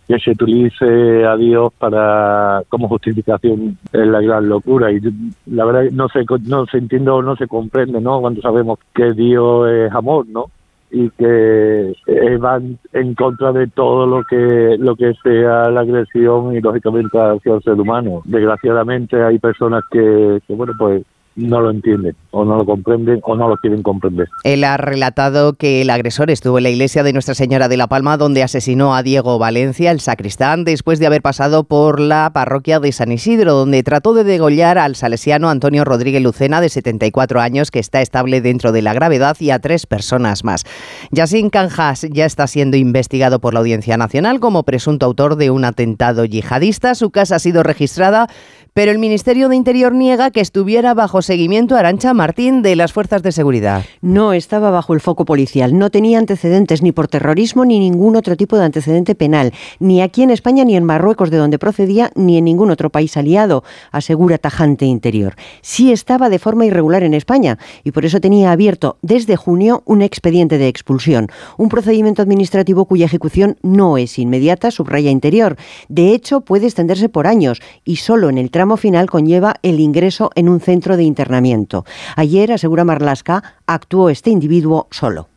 que 0.09 0.19
se 0.19 0.32
utilice 0.32 1.25
a 1.25 1.37
Dios 1.37 1.73
para 1.79 2.65
como 2.69 2.88
justificación 2.88 3.79
es 3.93 4.06
la 4.09 4.20
gran 4.20 4.49
locura 4.49 4.91
y 4.91 4.99
la 5.47 5.67
verdad 5.67 5.85
no 5.93 6.09
se 6.09 6.25
no 6.49 6.67
se 6.67 6.79
entiende 6.79 7.11
o 7.11 7.23
no 7.23 7.37
se 7.37 7.47
comprende 7.47 8.03
no 8.03 8.20
cuando 8.20 8.43
sabemos 8.43 8.81
que 8.94 9.15
Dios 9.15 9.70
es 9.70 9.93
amor 9.94 10.27
no 10.29 10.50
y 10.90 11.10
que 11.10 11.96
eh, 12.06 12.36
van 12.38 12.78
en 12.92 13.14
contra 13.14 13.52
de 13.52 13.66
todo 13.69 14.06
lo 14.06 14.25
que 14.25 14.76
lo 14.78 14.94
que 14.96 15.12
sea 15.22 15.69
la 15.70 15.81
agresión 15.81 16.54
y 16.54 16.60
lógicamente 16.60 17.19
hacia 17.19 17.54
el 17.54 17.62
ser 17.62 17.75
humano. 17.75 18.22
Desgraciadamente 18.25 19.22
hay 19.22 19.38
personas 19.38 19.82
que, 19.90 20.40
que 20.46 20.54
bueno 20.54 20.72
pues 20.78 21.02
no 21.36 21.60
lo 21.60 21.70
entienden 21.70 22.14
o 22.31 22.44
no 22.44 22.56
lo 22.56 22.64
comprenden 22.64 23.20
o 23.22 23.34
no 23.36 23.48
lo 23.48 23.56
quieren 23.56 23.82
comprender. 23.82 24.28
Él 24.42 24.64
ha 24.64 24.76
relatado 24.76 25.54
que 25.54 25.82
el 25.82 25.90
agresor 25.90 26.31
estuvo 26.31 26.58
en 26.58 26.64
la 26.64 26.70
iglesia 26.70 27.02
de 27.02 27.12
Nuestra 27.12 27.34
Señora 27.34 27.69
de 27.69 27.76
la 27.76 27.86
Palma 27.86 28.17
donde 28.17 28.43
asesinó 28.43 28.94
a 28.94 29.03
Diego 29.03 29.38
Valencia, 29.38 29.91
el 29.91 30.00
sacristán, 30.00 30.64
después 30.64 30.98
de 30.98 31.06
haber 31.06 31.22
pasado 31.22 31.64
por 31.64 32.00
la 32.00 32.31
parroquia 32.32 32.81
de 32.81 32.93
San 32.93 33.12
Isidro, 33.12 33.55
donde 33.55 33.82
trató 33.82 34.14
de 34.14 34.24
degollar 34.24 34.79
al 34.79 34.96
salesiano 34.96 35.48
Antonio 35.48 35.84
Rodríguez 35.84 36.22
Lucena, 36.22 36.60
de 36.60 36.69
74 36.69 37.41
años, 37.41 37.70
que 37.70 37.79
está 37.79 38.00
estable 38.00 38.41
dentro 38.41 38.72
de 38.72 38.82
la 38.82 38.94
gravedad, 38.94 39.36
y 39.41 39.50
a 39.50 39.58
tres 39.58 39.86
personas 39.86 40.44
más. 40.44 40.64
Yassin 41.10 41.50
Canjas 41.50 42.06
ya 42.10 42.24
está 42.24 42.46
siendo 42.46 42.76
investigado 42.76 43.41
por 43.41 43.55
la 43.55 43.60
Audiencia 43.60 43.96
Nacional 43.96 44.41
como 44.41 44.62
presunto 44.64 45.06
autor 45.06 45.36
de 45.36 45.50
un 45.50 45.64
atentado 45.64 46.24
yihadista. 46.24 46.94
Su 46.94 47.10
casa 47.10 47.36
ha 47.36 47.38
sido 47.38 47.62
registrada 47.62 48.29
pero 48.74 48.90
el 48.90 48.98
Ministerio 48.98 49.48
de 49.48 49.54
Interior 49.54 49.94
niega 49.94 50.32
que 50.32 50.40
estuviera 50.40 50.94
bajo 50.94 51.22
seguimiento 51.22 51.76
Arancha 51.76 52.12
Martín 52.12 52.60
de 52.60 52.74
las 52.74 52.93
fuerzas 52.93 53.22
de 53.22 53.31
seguridad. 53.31 53.84
No 54.00 54.32
estaba 54.32 54.72
bajo 54.72 54.94
el 54.94 55.00
foco 55.00 55.24
policial, 55.24 55.78
no 55.78 55.90
tenía 55.90 56.19
antecedentes 56.19 56.82
ni 56.82 56.90
por 56.90 57.06
terrorismo 57.06 57.64
ni 57.64 57.78
ningún 57.78 58.16
otro 58.16 58.36
tipo 58.36 58.58
de 58.58 58.64
antecedente 58.64 59.14
penal, 59.14 59.52
ni 59.78 60.02
aquí 60.02 60.24
en 60.24 60.31
España 60.31 60.64
ni 60.64 60.74
en 60.74 60.82
Marruecos 60.82 61.31
de 61.31 61.36
donde 61.36 61.60
procedía, 61.60 62.10
ni 62.16 62.36
en 62.36 62.46
ningún 62.46 62.72
otro 62.72 62.90
país 62.90 63.16
aliado, 63.16 63.62
asegura 63.93 64.38
tajante 64.38 64.86
Interior. 64.86 65.36
Sí 65.62 65.93
estaba 65.93 66.28
de 66.28 66.40
forma 66.40 66.66
irregular 66.66 67.04
en 67.04 67.14
España 67.14 67.58
y 67.84 67.93
por 67.93 68.04
eso 68.04 68.20
tenía 68.20 68.50
abierto 68.50 68.98
desde 69.02 69.36
junio 69.36 69.84
un 69.86 70.02
expediente 70.02 70.58
de 70.58 70.66
expulsión, 70.66 71.28
un 71.58 71.69
procedimiento 71.69 72.22
administrativo 72.22 72.86
cuya 72.86 73.06
ejecución 73.06 73.56
no 73.62 73.98
es 73.98 74.19
inmediata, 74.19 74.72
subraya 74.72 75.12
Interior. 75.12 75.56
De 75.88 76.12
hecho, 76.12 76.40
puede 76.40 76.66
extenderse 76.66 77.08
por 77.08 77.28
años 77.28 77.62
y 77.84 77.96
solo 77.96 78.31
en 78.31 78.38
el 78.38 78.50
tramo 78.50 78.64
final 78.77 79.09
conlleva 79.09 79.55
el 79.63 79.81
ingreso 79.81 80.31
en 80.35 80.49
un 80.49 80.61
centro 80.61 80.97
de 80.97 81.05
internamiento. 81.05 81.85
Ayer, 82.17 82.53
asegura 82.53 82.85
Marlasca, 82.85 83.56
actuó 83.67 84.11
este 84.11 84.31
individuo 84.31 84.89
solo. 84.91 85.29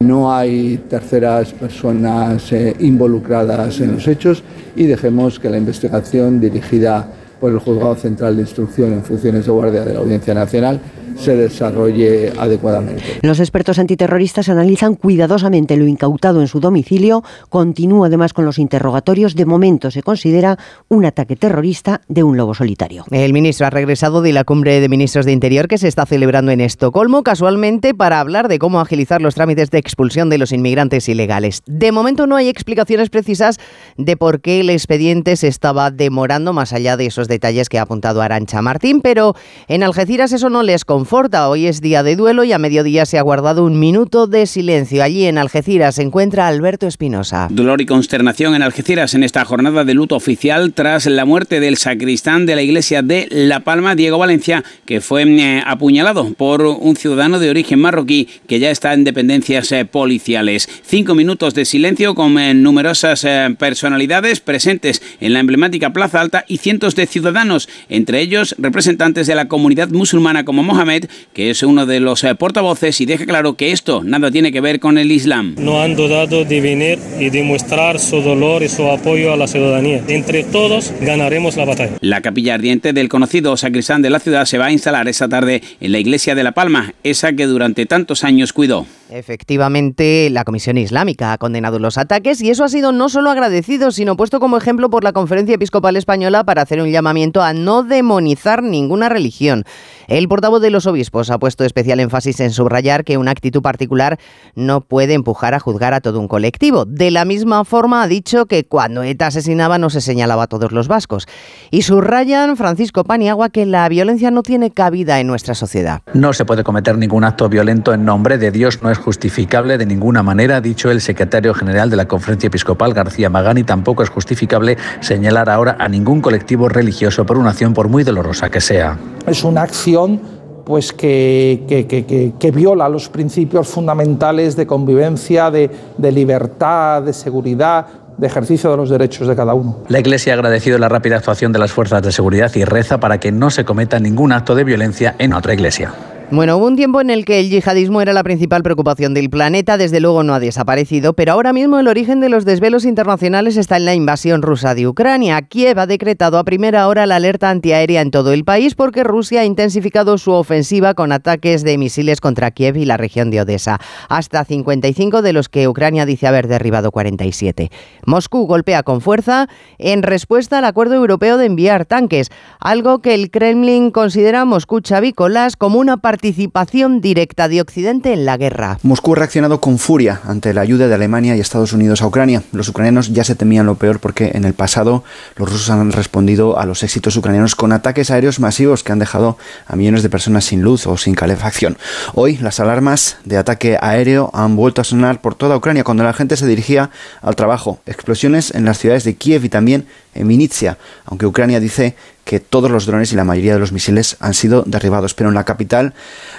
No 0.00 0.34
hay 0.34 0.78
terceras 0.88 1.52
personas 1.52 2.52
eh, 2.52 2.74
involucradas 2.80 3.80
en 3.80 3.92
los 3.92 4.08
hechos 4.08 4.42
y 4.74 4.86
dejemos 4.86 5.38
que 5.38 5.48
la 5.48 5.58
investigación 5.58 6.40
dirigida 6.40 7.06
por 7.40 7.52
el 7.52 7.58
Juzgado 7.58 7.94
Central 7.94 8.36
de 8.36 8.42
Instrucción 8.42 8.92
en 8.92 9.04
funciones 9.04 9.46
de 9.46 9.52
guardia 9.52 9.84
de 9.84 9.94
la 9.94 10.00
Audiencia 10.00 10.34
Nacional 10.34 10.80
se 11.16 11.36
desarrolle 11.36 12.32
adecuadamente. 12.38 13.02
Los 13.22 13.40
expertos 13.40 13.78
antiterroristas 13.78 14.48
analizan 14.48 14.94
cuidadosamente 14.94 15.76
lo 15.76 15.86
incautado 15.86 16.40
en 16.40 16.48
su 16.48 16.60
domicilio, 16.60 17.22
continúa 17.48 18.06
además 18.08 18.32
con 18.32 18.44
los 18.44 18.58
interrogatorios, 18.58 19.34
de 19.34 19.46
momento 19.46 19.90
se 19.90 20.02
considera 20.02 20.58
un 20.88 21.04
ataque 21.04 21.36
terrorista 21.36 22.00
de 22.08 22.22
un 22.22 22.36
lobo 22.36 22.54
solitario. 22.54 23.04
El 23.10 23.32
ministro 23.32 23.66
ha 23.66 23.70
regresado 23.70 24.22
de 24.22 24.32
la 24.32 24.44
cumbre 24.44 24.80
de 24.80 24.88
ministros 24.88 25.26
de 25.26 25.32
Interior 25.32 25.68
que 25.68 25.78
se 25.78 25.88
está 25.88 26.06
celebrando 26.06 26.52
en 26.52 26.60
Estocolmo, 26.60 27.22
casualmente 27.22 27.94
para 27.94 28.20
hablar 28.20 28.48
de 28.48 28.58
cómo 28.58 28.80
agilizar 28.80 29.20
los 29.22 29.34
trámites 29.34 29.70
de 29.70 29.78
expulsión 29.78 30.30
de 30.30 30.38
los 30.38 30.52
inmigrantes 30.52 31.08
ilegales. 31.08 31.62
De 31.66 31.92
momento 31.92 32.26
no 32.26 32.36
hay 32.36 32.48
explicaciones 32.48 33.10
precisas 33.10 33.58
de 33.96 34.16
por 34.16 34.40
qué 34.40 34.60
el 34.60 34.70
expediente 34.70 35.36
se 35.36 35.48
estaba 35.48 35.90
demorando, 35.90 36.52
más 36.52 36.72
allá 36.72 36.96
de 36.96 37.06
esos 37.06 37.28
detalles 37.28 37.68
que 37.68 37.78
ha 37.78 37.82
apuntado 37.82 38.22
Arancha 38.22 38.62
Martín, 38.62 39.00
pero 39.00 39.34
en 39.68 39.82
Algeciras 39.82 40.32
eso 40.32 40.50
no 40.50 40.62
les 40.62 40.84
conforta. 41.02 41.48
Hoy 41.48 41.66
es 41.66 41.80
día 41.80 42.04
de 42.04 42.14
duelo 42.14 42.44
y 42.44 42.52
a 42.52 42.58
mediodía 42.58 43.06
se 43.06 43.18
ha 43.18 43.22
guardado 43.22 43.64
un 43.64 43.80
minuto 43.80 44.28
de 44.28 44.46
silencio. 44.46 45.02
Allí 45.02 45.24
en 45.24 45.36
Algeciras 45.36 45.96
se 45.96 46.02
encuentra 46.02 46.46
Alberto 46.46 46.86
Espinosa. 46.86 47.48
Dolor 47.50 47.80
y 47.80 47.86
consternación 47.86 48.54
en 48.54 48.62
Algeciras 48.62 49.14
en 49.14 49.24
esta 49.24 49.44
jornada 49.44 49.84
de 49.84 49.94
luto 49.94 50.14
oficial 50.14 50.72
tras 50.72 51.06
la 51.06 51.24
muerte 51.24 51.58
del 51.58 51.76
sacristán 51.76 52.46
de 52.46 52.54
la 52.54 52.62
iglesia 52.62 53.02
de 53.02 53.26
La 53.32 53.64
Palma, 53.64 53.96
Diego 53.96 54.16
Valencia, 54.16 54.62
que 54.86 55.00
fue 55.00 55.24
eh, 55.24 55.60
apuñalado 55.66 56.32
por 56.34 56.62
un 56.62 56.94
ciudadano 56.94 57.40
de 57.40 57.50
origen 57.50 57.80
marroquí 57.80 58.28
que 58.46 58.60
ya 58.60 58.70
está 58.70 58.94
en 58.94 59.02
dependencias 59.02 59.72
eh, 59.72 59.84
policiales. 59.84 60.68
Cinco 60.84 61.16
minutos 61.16 61.52
de 61.54 61.64
silencio 61.64 62.14
con 62.14 62.38
eh, 62.38 62.54
numerosas 62.54 63.26
personalidades 63.58 64.38
presentes 64.38 65.02
en 65.20 65.32
la 65.32 65.40
emblemática 65.40 65.92
Plaza 65.92 66.20
Alta 66.20 66.44
y 66.46 66.58
cientos 66.58 66.94
de 66.94 67.08
ciudadanos, 67.08 67.68
entre 67.88 68.20
ellos 68.20 68.54
representantes 68.56 69.26
de 69.26 69.34
la 69.34 69.48
comunidad 69.48 69.88
musulmana 69.88 70.44
como 70.44 70.62
Mohamed, 70.62 70.91
que 71.32 71.50
es 71.50 71.62
uno 71.62 71.86
de 71.86 72.00
los 72.00 72.24
portavoces 72.38 73.00
y 73.00 73.06
deja 73.06 73.26
claro 73.26 73.54
que 73.54 73.72
esto 73.72 74.02
nada 74.04 74.30
tiene 74.30 74.52
que 74.52 74.60
ver 74.60 74.80
con 74.80 74.98
el 74.98 75.10
Islam. 75.10 75.54
No 75.58 75.82
han 75.82 75.96
dudado 75.96 76.44
de 76.44 76.60
venir 76.60 76.98
y 77.18 77.30
demostrar 77.30 77.98
su 77.98 78.20
dolor 78.20 78.62
y 78.62 78.68
su 78.68 78.86
apoyo 78.86 79.32
a 79.32 79.36
la 79.36 79.46
ciudadanía. 79.46 80.02
Entre 80.08 80.44
todos 80.44 80.92
ganaremos 81.00 81.56
la 81.56 81.64
batalla. 81.64 81.92
La 82.00 82.20
capilla 82.20 82.54
ardiente 82.54 82.92
del 82.92 83.08
conocido 83.08 83.56
sacristán 83.56 84.02
de 84.02 84.10
la 84.10 84.20
ciudad 84.20 84.44
se 84.44 84.58
va 84.58 84.66
a 84.66 84.72
instalar 84.72 85.08
esta 85.08 85.28
tarde 85.28 85.62
en 85.80 85.92
la 85.92 85.98
iglesia 85.98 86.34
de 86.34 86.44
La 86.44 86.52
Palma, 86.52 86.94
esa 87.02 87.32
que 87.32 87.46
durante 87.46 87.86
tantos 87.86 88.24
años 88.24 88.52
cuidó. 88.52 88.86
Efectivamente, 89.14 90.30
la 90.30 90.44
Comisión 90.44 90.78
Islámica 90.78 91.34
ha 91.34 91.38
condenado 91.38 91.78
los 91.78 91.98
ataques 91.98 92.40
y 92.40 92.48
eso 92.48 92.64
ha 92.64 92.70
sido 92.70 92.92
no 92.92 93.10
solo 93.10 93.30
agradecido, 93.30 93.90
sino 93.90 94.16
puesto 94.16 94.40
como 94.40 94.56
ejemplo 94.56 94.88
por 94.88 95.04
la 95.04 95.12
Conferencia 95.12 95.54
Episcopal 95.54 95.96
Española 95.96 96.44
para 96.44 96.62
hacer 96.62 96.80
un 96.80 96.90
llamamiento 96.90 97.42
a 97.42 97.52
no 97.52 97.82
demonizar 97.82 98.62
ninguna 98.62 99.10
religión. 99.10 99.64
El 100.08 100.28
portavoz 100.28 100.62
de 100.62 100.70
los 100.70 100.86
obispos 100.86 101.30
ha 101.30 101.38
puesto 101.38 101.64
especial 101.64 102.00
énfasis 102.00 102.40
en 102.40 102.52
subrayar 102.52 103.04
que 103.04 103.18
una 103.18 103.32
actitud 103.32 103.60
particular 103.60 104.18
no 104.54 104.80
puede 104.80 105.12
empujar 105.12 105.52
a 105.52 105.60
juzgar 105.60 105.92
a 105.92 106.00
todo 106.00 106.18
un 106.18 106.28
colectivo. 106.28 106.86
De 106.86 107.10
la 107.10 107.26
misma 107.26 107.66
forma 107.66 108.02
ha 108.02 108.06
dicho 108.06 108.46
que 108.46 108.64
cuando 108.64 109.02
ETA 109.02 109.26
asesinaba 109.26 109.76
no 109.76 109.90
se 109.90 110.00
señalaba 110.00 110.44
a 110.44 110.46
todos 110.46 110.72
los 110.72 110.88
vascos. 110.88 111.26
Y 111.70 111.82
subrayan 111.82 112.56
Francisco 112.56 113.04
Paniagua 113.04 113.50
que 113.50 113.66
la 113.66 113.86
violencia 113.90 114.30
no 114.30 114.42
tiene 114.42 114.70
cabida 114.70 115.20
en 115.20 115.26
nuestra 115.26 115.54
sociedad. 115.54 116.00
No 116.14 116.32
se 116.32 116.46
puede 116.46 116.64
cometer 116.64 116.96
ningún 116.96 117.24
acto 117.24 117.50
violento 117.50 117.92
en 117.92 118.06
nombre 118.06 118.38
de 118.38 118.50
Dios, 118.50 118.82
no 118.82 118.90
es 118.90 119.01
justificable 119.02 119.76
de 119.76 119.84
ninguna 119.84 120.22
manera, 120.22 120.56
ha 120.56 120.60
dicho 120.60 120.90
el 120.90 121.00
secretario 121.00 121.52
general 121.52 121.90
de 121.90 121.96
la 121.96 122.06
Conferencia 122.06 122.46
Episcopal, 122.46 122.94
García 122.94 123.28
Magani. 123.28 123.64
Tampoco 123.64 124.02
es 124.02 124.08
justificable 124.08 124.78
señalar 125.00 125.50
ahora 125.50 125.76
a 125.78 125.88
ningún 125.88 126.20
colectivo 126.20 126.68
religioso 126.68 127.26
por 127.26 127.36
una 127.36 127.50
acción, 127.50 127.74
por 127.74 127.88
muy 127.88 128.04
dolorosa 128.04 128.48
que 128.48 128.60
sea. 128.60 128.98
Es 129.26 129.44
una 129.44 129.62
acción 129.62 130.20
pues 130.64 130.92
que, 130.92 131.64
que, 131.66 132.32
que, 132.38 132.50
viola 132.52 132.88
los 132.88 133.08
principios 133.08 133.66
fundamentales 133.66 134.54
de 134.54 134.64
convivencia, 134.64 135.50
de, 135.50 135.68
de 135.98 136.12
libertad, 136.12 137.02
de 137.02 137.12
seguridad, 137.12 137.84
de 138.16 138.26
ejercicio 138.28 138.70
de 138.70 138.76
los 138.76 138.88
derechos 138.88 139.26
de 139.26 139.34
cada 139.34 139.54
uno. 139.54 139.78
La 139.88 139.98
Iglesia 139.98 140.32
ha 140.32 140.36
agradecido 140.36 140.78
la 140.78 140.88
rápida 140.88 141.16
actuación 141.16 141.52
de 141.52 141.58
las 141.58 141.72
fuerzas 141.72 142.02
de 142.02 142.12
seguridad 142.12 142.52
y 142.54 142.64
reza 142.64 143.00
para 143.00 143.18
que 143.18 143.32
no 143.32 143.50
se 143.50 143.64
cometa 143.64 143.98
ningún 143.98 144.30
acto 144.30 144.54
de 144.54 144.62
violencia 144.62 145.16
en 145.18 145.32
otra 145.32 145.52
iglesia. 145.54 145.92
Bueno, 146.34 146.56
hubo 146.56 146.66
un 146.66 146.76
tiempo 146.76 147.02
en 147.02 147.10
el 147.10 147.26
que 147.26 147.40
el 147.40 147.50
yihadismo 147.50 148.00
era 148.00 148.14
la 148.14 148.24
principal 148.24 148.62
preocupación 148.62 149.12
del 149.12 149.28
planeta, 149.28 149.76
desde 149.76 150.00
luego 150.00 150.22
no 150.22 150.32
ha 150.32 150.40
desaparecido, 150.40 151.12
pero 151.12 151.32
ahora 151.32 151.52
mismo 151.52 151.78
el 151.78 151.88
origen 151.88 152.20
de 152.20 152.30
los 152.30 152.46
desvelos 152.46 152.86
internacionales 152.86 153.58
está 153.58 153.76
en 153.76 153.84
la 153.84 153.94
invasión 153.94 154.40
rusa 154.40 154.74
de 154.74 154.88
Ucrania. 154.88 155.42
Kiev 155.42 155.78
ha 155.78 155.86
decretado 155.86 156.38
a 156.38 156.44
primera 156.44 156.88
hora 156.88 157.04
la 157.04 157.16
alerta 157.16 157.50
antiaérea 157.50 158.00
en 158.00 158.10
todo 158.10 158.32
el 158.32 158.44
país 158.44 158.74
porque 158.74 159.04
Rusia 159.04 159.42
ha 159.42 159.44
intensificado 159.44 160.16
su 160.16 160.30
ofensiva 160.32 160.94
con 160.94 161.12
ataques 161.12 161.64
de 161.64 161.76
misiles 161.76 162.22
contra 162.22 162.50
Kiev 162.50 162.78
y 162.78 162.86
la 162.86 162.96
región 162.96 163.30
de 163.30 163.42
Odessa, 163.42 163.78
hasta 164.08 164.46
55 164.46 165.20
de 165.20 165.34
los 165.34 165.50
que 165.50 165.68
Ucrania 165.68 166.06
dice 166.06 166.28
haber 166.28 166.48
derribado 166.48 166.92
47. 166.92 167.70
Moscú 168.06 168.46
golpea 168.46 168.82
con 168.84 169.02
fuerza 169.02 169.48
en 169.76 170.02
respuesta 170.02 170.60
al 170.60 170.64
acuerdo 170.64 170.94
europeo 170.94 171.36
de 171.36 171.44
enviar 171.44 171.84
tanques, 171.84 172.30
algo 172.58 173.00
que 173.00 173.12
el 173.12 173.30
Kremlin 173.30 173.90
considera 173.90 174.46
Moscú 174.46 174.80
chavícolas 174.80 175.56
como 175.56 175.78
una 175.78 175.98
parte 175.98 176.21
participación 176.22 177.00
directa 177.00 177.48
de 177.48 177.60
Occidente 177.60 178.12
en 178.12 178.24
la 178.24 178.36
guerra. 178.36 178.78
Moscú 178.84 179.14
ha 179.14 179.16
reaccionado 179.16 179.60
con 179.60 179.80
furia 179.80 180.20
ante 180.24 180.54
la 180.54 180.60
ayuda 180.60 180.86
de 180.86 180.94
Alemania 180.94 181.34
y 181.34 181.40
Estados 181.40 181.72
Unidos 181.72 182.00
a 182.00 182.06
Ucrania. 182.06 182.44
Los 182.52 182.68
ucranianos 182.68 183.12
ya 183.12 183.24
se 183.24 183.34
temían 183.34 183.66
lo 183.66 183.74
peor 183.74 183.98
porque 183.98 184.30
en 184.34 184.44
el 184.44 184.54
pasado 184.54 185.02
los 185.34 185.50
rusos 185.50 185.68
han 185.70 185.90
respondido 185.90 186.60
a 186.60 186.64
los 186.64 186.84
éxitos 186.84 187.16
ucranianos 187.16 187.56
con 187.56 187.72
ataques 187.72 188.12
aéreos 188.12 188.38
masivos 188.38 188.84
que 188.84 188.92
han 188.92 189.00
dejado 189.00 189.36
a 189.66 189.74
millones 189.74 190.04
de 190.04 190.10
personas 190.10 190.44
sin 190.44 190.62
luz 190.62 190.86
o 190.86 190.96
sin 190.96 191.16
calefacción. 191.16 191.76
Hoy 192.14 192.36
las 192.36 192.60
alarmas 192.60 193.16
de 193.24 193.38
ataque 193.38 193.76
aéreo 193.80 194.30
han 194.32 194.54
vuelto 194.54 194.80
a 194.80 194.84
sonar 194.84 195.22
por 195.22 195.34
toda 195.34 195.56
Ucrania 195.56 195.82
cuando 195.82 196.04
la 196.04 196.12
gente 196.12 196.36
se 196.36 196.46
dirigía 196.46 196.90
al 197.20 197.34
trabajo. 197.34 197.80
Explosiones 197.84 198.54
en 198.54 198.64
las 198.64 198.78
ciudades 198.78 199.02
de 199.02 199.16
Kiev 199.16 199.44
y 199.44 199.48
también 199.48 199.86
en 200.14 200.28
Vinitsia, 200.28 200.78
aunque 201.04 201.26
Ucrania 201.26 201.60
dice 201.60 201.94
que 202.24 202.40
todos 202.40 202.70
los 202.70 202.86
drones 202.86 203.12
y 203.12 203.16
la 203.16 203.24
mayoría 203.24 203.54
de 203.54 203.58
los 203.58 203.72
misiles 203.72 204.16
han 204.20 204.34
sido 204.34 204.62
derribados. 204.64 205.14
Pero 205.14 205.28
en 205.28 205.34
la 205.34 205.44
capital 205.44 205.92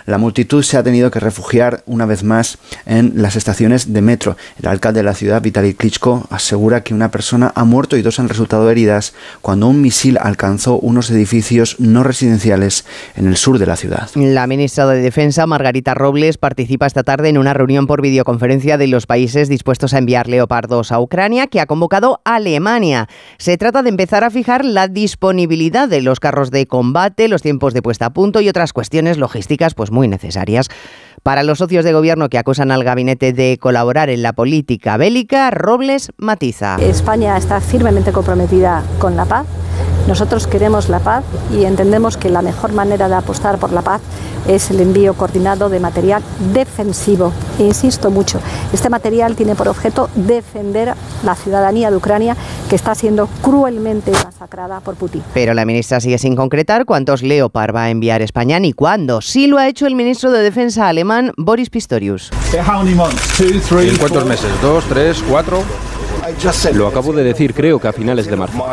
la 0.06 0.18
multitud 0.18 0.64
se 0.64 0.78
ha 0.78 0.84
tenido 0.84 1.12
que 1.12 1.20
refugiar 1.20 1.84
una 1.86 2.06
vez 2.06 2.24
más 2.24 2.58
en 2.86 3.14
las 3.16 3.36
estaciones 3.36 3.92
de 3.94 4.02
metro. 4.02 4.38
El 4.62 4.68
alcalde 4.68 5.02
de 5.02 5.04
la 5.04 5.14
ciudad, 5.14 5.42
Vitaly 5.42 5.74
Klitschko, 5.74 6.26
asegura 6.30 6.84
que 6.84 6.94
una 6.94 7.12
persona 7.12 7.52
ha 7.56 7.66
muerto 7.66 7.98
y 7.98 8.02
dos 8.02 8.20
han 8.20 8.30
resultado 8.30 8.70
heridas 8.70 9.14
cuando 9.42 9.68
un 9.68 9.82
misil 9.82 10.18
alcanzó 10.20 10.80
unos 10.80 11.10
edificios 11.12 11.80
no 11.80 12.04
residenciales 12.04 12.86
en 13.16 13.28
el 13.28 13.36
sur 13.36 13.60
de 13.60 13.66
la 13.66 13.76
ciudad. 13.76 14.10
La 14.16 14.48
ministra 14.48 14.88
de 14.88 15.02
Defensa, 15.02 15.46
Margarita 15.48 15.94
Robles, 15.94 16.38
participa 16.38 16.86
esta 16.86 17.04
tarde 17.04 17.30
en 17.30 17.38
una 17.38 17.54
reunión 17.54 17.88
por 17.88 18.02
videoconferencia 18.02 18.78
de 18.78 18.88
los 18.88 19.06
países 19.06 19.50
dispuestos 19.50 19.94
a 19.94 19.98
enviar 19.98 20.28
leopardos 20.28 20.92
a 20.92 21.00
Ucrania, 21.00 21.48
que 21.48 21.60
ha 21.60 21.66
convocado 21.66 22.22
a 22.24 22.36
Alemania. 22.36 23.10
Se 23.38 23.58
trata 23.64 23.82
de 23.82 23.88
empezar 23.88 24.26
a 24.26 24.30
fijar 24.30 24.66
la 24.66 24.90
disponibilidad 24.90 25.88
de 25.88 26.02
los 26.02 26.20
carros 26.20 26.52
de 26.52 26.68
combate, 26.68 27.30
los 27.30 27.42
tiempos 27.42 27.74
de 27.74 27.82
puesta 27.82 28.08
a 28.08 28.10
punto 28.12 28.42
y 28.42 28.50
otras 28.50 28.74
cuestiones 28.74 29.18
logísticas 29.18 29.74
pues 29.74 29.90
muy 29.90 30.10
necesarias. 30.10 30.68
Para 31.24 31.44
los 31.44 31.60
socios 31.60 31.86
de 31.86 31.94
gobierno 31.94 32.28
que 32.28 32.38
acusan 32.38 32.72
al 32.72 32.84
gabinete 32.84 33.32
de 33.32 33.58
colaborar 33.62 34.10
en 34.10 34.22
la 34.22 34.34
política 34.34 34.98
bélica, 34.98 35.50
Robles 35.50 36.12
matiza. 36.18 36.76
España 36.82 37.38
está 37.38 37.62
firmemente 37.62 38.12
comprometida 38.12 38.84
con 39.00 39.16
la 39.16 39.24
paz. 39.24 39.46
Nosotros 40.10 40.46
queremos 40.46 40.90
la 40.90 41.00
paz 41.00 41.24
y 41.58 41.64
entendemos 41.64 42.18
que 42.18 42.30
la 42.30 42.42
mejor 42.42 42.74
manera 42.74 43.08
de 43.08 43.16
apostar 43.16 43.60
por 43.60 43.72
la 43.72 43.82
paz 43.82 44.02
es 44.48 44.72
el 44.72 44.80
envío 44.80 45.14
coordinado 45.14 45.70
de 45.70 45.80
material 45.80 46.22
defensivo. 46.54 47.32
E 47.60 47.64
insisto 47.64 48.10
mucho, 48.10 48.40
este 48.74 48.90
material 48.90 49.36
tiene 49.36 49.56
por 49.56 49.68
objeto 49.68 50.10
defender 50.16 50.94
la 51.24 51.36
ciudadanía 51.36 51.92
de 51.92 51.98
Ucrania 51.98 52.36
que 52.70 52.76
está 52.76 52.96
siendo 52.96 53.28
cruelmente 53.42 54.12
masacrada 54.12 54.80
por 54.80 54.96
Putin. 54.96 55.24
Pero 55.34 55.54
la 55.54 55.66
ministra 55.66 56.00
sigue 56.00 56.18
sin 56.18 56.36
concretar 56.36 56.86
cuántos 56.86 57.24
Leopard 57.24 57.76
va 57.76 57.84
a 57.84 57.90
enviar 57.90 58.22
España 58.22 58.60
ni 58.60 58.74
cuándo. 58.74 59.22
Sí 59.22 59.48
lo 59.48 59.58
ha 59.58 59.68
hecho 59.68 59.88
el 59.88 59.96
ministro 59.96 60.32
de 60.32 60.42
Defensa 60.42 60.88
alemán 60.88 61.32
Boris 61.38 61.70
Pistorius. 61.70 62.32
¿En 62.54 63.98
cuántos 63.98 64.26
meses? 64.26 64.50
¿Dos, 64.62 64.84
tres, 64.86 65.24
cuatro? 65.30 65.64
Lo 66.74 66.88
acabo 66.88 67.14
de 67.14 67.24
decir, 67.24 67.54
creo 67.54 67.80
que 67.80 67.88
a 67.88 67.94
finales 67.94 68.28
de 68.28 68.36
marzo. 68.36 68.66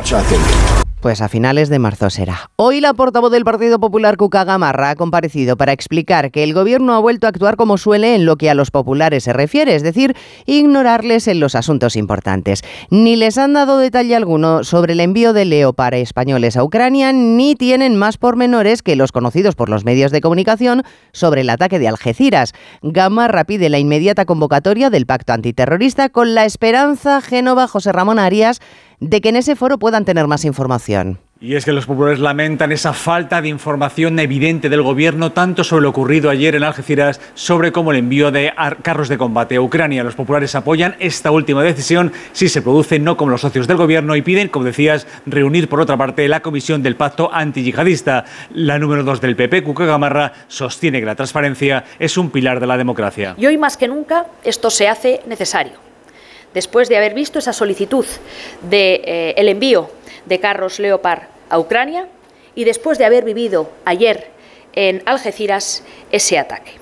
Pues 1.00 1.23
a 1.23 1.30
finales 1.30 1.71
de 1.71 1.78
marzo 1.78 2.11
será. 2.11 2.50
Hoy 2.57 2.83
la 2.83 2.92
portavoz 2.92 3.33
del 3.33 3.42
Partido 3.42 3.80
Popular, 3.80 4.19
Cuca 4.19 4.45
Gamarra, 4.45 4.90
ha 4.90 4.97
comparecido 4.97 5.57
para 5.57 5.73
explicar 5.73 6.30
que 6.30 6.45
el 6.45 6.52
gobierno 6.52 6.95
ha 6.95 6.99
vuelto 6.99 7.26
a 7.26 7.30
actuar 7.30 7.57
como 7.57 7.78
suele 7.78 8.14
en 8.14 8.26
lo 8.26 8.37
que 8.37 8.50
a 8.50 8.54
los 8.54 8.71
populares 8.71 9.25
se 9.25 9.33
refiere, 9.33 9.75
es 9.75 9.83
decir, 9.83 10.14
ignorarles 10.45 11.26
en 11.26 11.40
los 11.40 11.54
asuntos 11.54 11.97
importantes. 11.97 12.62
Ni 12.90 13.16
les 13.16 13.38
han 13.38 13.54
dado 13.54 13.78
detalle 13.78 14.14
alguno 14.14 14.62
sobre 14.62 14.92
el 14.92 15.00
envío 15.00 15.33
de 15.33 15.47
Leopard 15.47 15.95
españoles 15.95 16.59
a 16.59 16.64
Ucrania, 16.64 17.14
ni 17.14 17.54
tienen 17.54 17.97
más 17.97 18.19
pormenores 18.19 18.83
que 18.83 18.95
los 18.95 19.11
conocidos 19.11 19.54
por 19.54 19.71
los 19.71 19.87
medios 19.87 20.12
de 20.12 20.21
comunicación 20.21 20.83
sobre 21.12 21.40
el 21.40 21.49
ataque 21.49 21.78
de 21.78 21.88
Algeciras. 21.88 22.52
Gamarra 22.83 23.45
pide 23.45 23.71
la 23.71 23.78
inmediata 23.78 24.26
convocatoria 24.26 24.90
del 24.90 25.07
pacto 25.07 25.33
antiterrorista 25.33 26.11
con 26.11 26.35
la 26.35 26.45
esperanza, 26.45 27.23
Génova, 27.23 27.69
José 27.69 27.90
Ramón 27.90 28.19
Arias, 28.19 28.61
de 29.00 29.21
que 29.21 29.30
en 29.30 29.37
ese 29.37 29.57
foro 29.57 29.78
puedan 29.78 30.04
tener 30.04 30.26
más 30.26 30.45
información. 30.45 31.19
Y 31.42 31.54
es 31.54 31.64
que 31.64 31.73
los 31.73 31.87
populares 31.87 32.19
lamentan 32.19 32.71
esa 32.71 32.92
falta 32.92 33.40
de 33.40 33.49
información 33.49 34.19
evidente 34.19 34.69
del 34.69 34.83
gobierno, 34.83 35.33
tanto 35.33 35.64
sobre 35.64 35.85
lo 35.85 35.88
ocurrido 35.88 36.28
ayer 36.28 36.54
en 36.54 36.64
Algeciras, 36.64 37.19
sobre 37.33 37.73
cómo 37.73 37.92
el 37.92 37.97
envío 37.97 38.30
de 38.30 38.52
carros 38.83 39.09
de 39.09 39.16
combate 39.16 39.57
a 39.57 39.62
Ucrania. 39.62 40.04
Los 40.04 40.16
populares 40.16 40.54
apoyan 40.54 40.97
esta 40.99 41.30
última 41.30 41.62
decisión 41.62 42.12
si 42.33 42.50
se 42.50 42.61
produce 42.61 42.99
no 42.99 43.16
como 43.16 43.30
los 43.30 43.40
socios 43.40 43.66
del 43.66 43.78
gobierno 43.78 44.16
y 44.16 44.23
piden, 44.23 44.49
como 44.49 44.66
decías, 44.66 45.07
reunir 45.25 45.71
por 45.71 45.80
otra 45.80 45.97
parte 45.97 46.28
la 46.28 46.40
comisión 46.42 46.83
del 46.83 46.97
pacto 46.97 47.33
antiyihadista. 47.33 48.26
La 48.52 48.78
número 48.78 49.02
dos 49.02 49.23
del 49.23 49.35
PP, 49.35 49.62
Cuca 49.62 49.87
Gamarra, 49.87 50.35
sostiene 50.47 51.00
que 51.00 51.07
la 51.07 51.14
transparencia 51.14 51.85
es 51.99 52.19
un 52.19 52.28
pilar 52.28 52.61
de 52.61 52.66
la 52.66 52.76
democracia. 52.76 53.35
Y 53.38 53.47
hoy 53.47 53.57
más 53.57 53.78
que 53.78 53.88
nunca 53.88 54.26
esto 54.45 54.69
se 54.69 54.88
hace 54.88 55.23
necesario. 55.26 55.89
Después 56.54 56.88
de 56.88 56.97
haber 56.97 57.14
visto 57.14 57.38
esa 57.38 57.52
solicitud 57.52 58.04
del 58.62 58.71
de, 58.71 59.02
eh, 59.04 59.35
envío 59.37 59.90
de 60.26 60.40
carros 60.40 60.78
Leopard 60.78 61.23
a 61.49 61.59
Ucrania 61.59 62.09
y 62.54 62.64
después 62.64 62.99
de 62.99 63.04
haber 63.04 63.25
vivido 63.25 63.71
ayer 63.85 64.28
en 64.73 65.02
Algeciras 65.07 65.85
ese 66.11 66.38
ataque. 66.38 66.79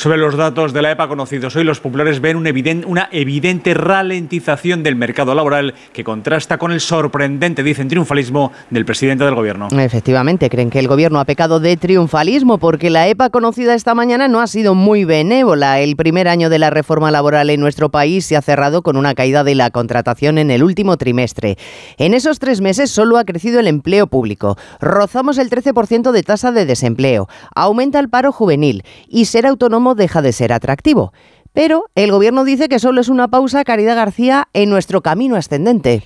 Sobre 0.00 0.16
los 0.16 0.34
datos 0.34 0.72
de 0.72 0.80
la 0.80 0.92
EPA 0.92 1.08
conocidos 1.08 1.54
hoy, 1.56 1.62
los 1.62 1.78
populares 1.78 2.22
ven 2.22 2.38
una 2.86 3.10
evidente 3.12 3.74
ralentización 3.74 4.82
del 4.82 4.96
mercado 4.96 5.34
laboral 5.34 5.74
que 5.92 6.04
contrasta 6.04 6.56
con 6.56 6.72
el 6.72 6.80
sorprendente, 6.80 7.62
dicen, 7.62 7.88
triunfalismo 7.88 8.50
del 8.70 8.86
presidente 8.86 9.24
del 9.24 9.34
gobierno. 9.34 9.68
Efectivamente, 9.78 10.48
creen 10.48 10.70
que 10.70 10.78
el 10.78 10.88
gobierno 10.88 11.20
ha 11.20 11.26
pecado 11.26 11.60
de 11.60 11.76
triunfalismo 11.76 12.56
porque 12.56 12.88
la 12.88 13.08
EPA 13.08 13.28
conocida 13.28 13.74
esta 13.74 13.94
mañana 13.94 14.26
no 14.26 14.40
ha 14.40 14.46
sido 14.46 14.74
muy 14.74 15.04
benévola. 15.04 15.80
El 15.80 15.96
primer 15.96 16.28
año 16.28 16.48
de 16.48 16.58
la 16.58 16.70
reforma 16.70 17.10
laboral 17.10 17.50
en 17.50 17.60
nuestro 17.60 17.90
país 17.90 18.24
se 18.24 18.38
ha 18.38 18.40
cerrado 18.40 18.80
con 18.80 18.96
una 18.96 19.14
caída 19.14 19.44
de 19.44 19.54
la 19.54 19.68
contratación 19.68 20.38
en 20.38 20.50
el 20.50 20.62
último 20.62 20.96
trimestre. 20.96 21.58
En 21.98 22.14
esos 22.14 22.38
tres 22.38 22.62
meses 22.62 22.90
solo 22.90 23.18
ha 23.18 23.26
crecido 23.26 23.60
el 23.60 23.66
empleo 23.66 24.06
público. 24.06 24.56
Rozamos 24.80 25.36
el 25.36 25.50
13% 25.50 26.10
de 26.10 26.22
tasa 26.22 26.52
de 26.52 26.64
desempleo. 26.64 27.28
Aumenta 27.54 27.98
el 27.98 28.08
paro 28.08 28.32
juvenil 28.32 28.82
y 29.06 29.26
ser 29.26 29.44
autónomo 29.44 29.89
deja 29.94 30.22
de 30.22 30.32
ser 30.32 30.52
atractivo. 30.52 31.12
Pero 31.52 31.86
el 31.94 32.12
gobierno 32.12 32.44
dice 32.44 32.68
que 32.68 32.78
solo 32.78 33.00
es 33.00 33.08
una 33.08 33.28
pausa, 33.28 33.64
Caridad 33.64 33.96
García, 33.96 34.48
en 34.52 34.70
nuestro 34.70 35.02
camino 35.02 35.36
ascendente. 35.36 36.04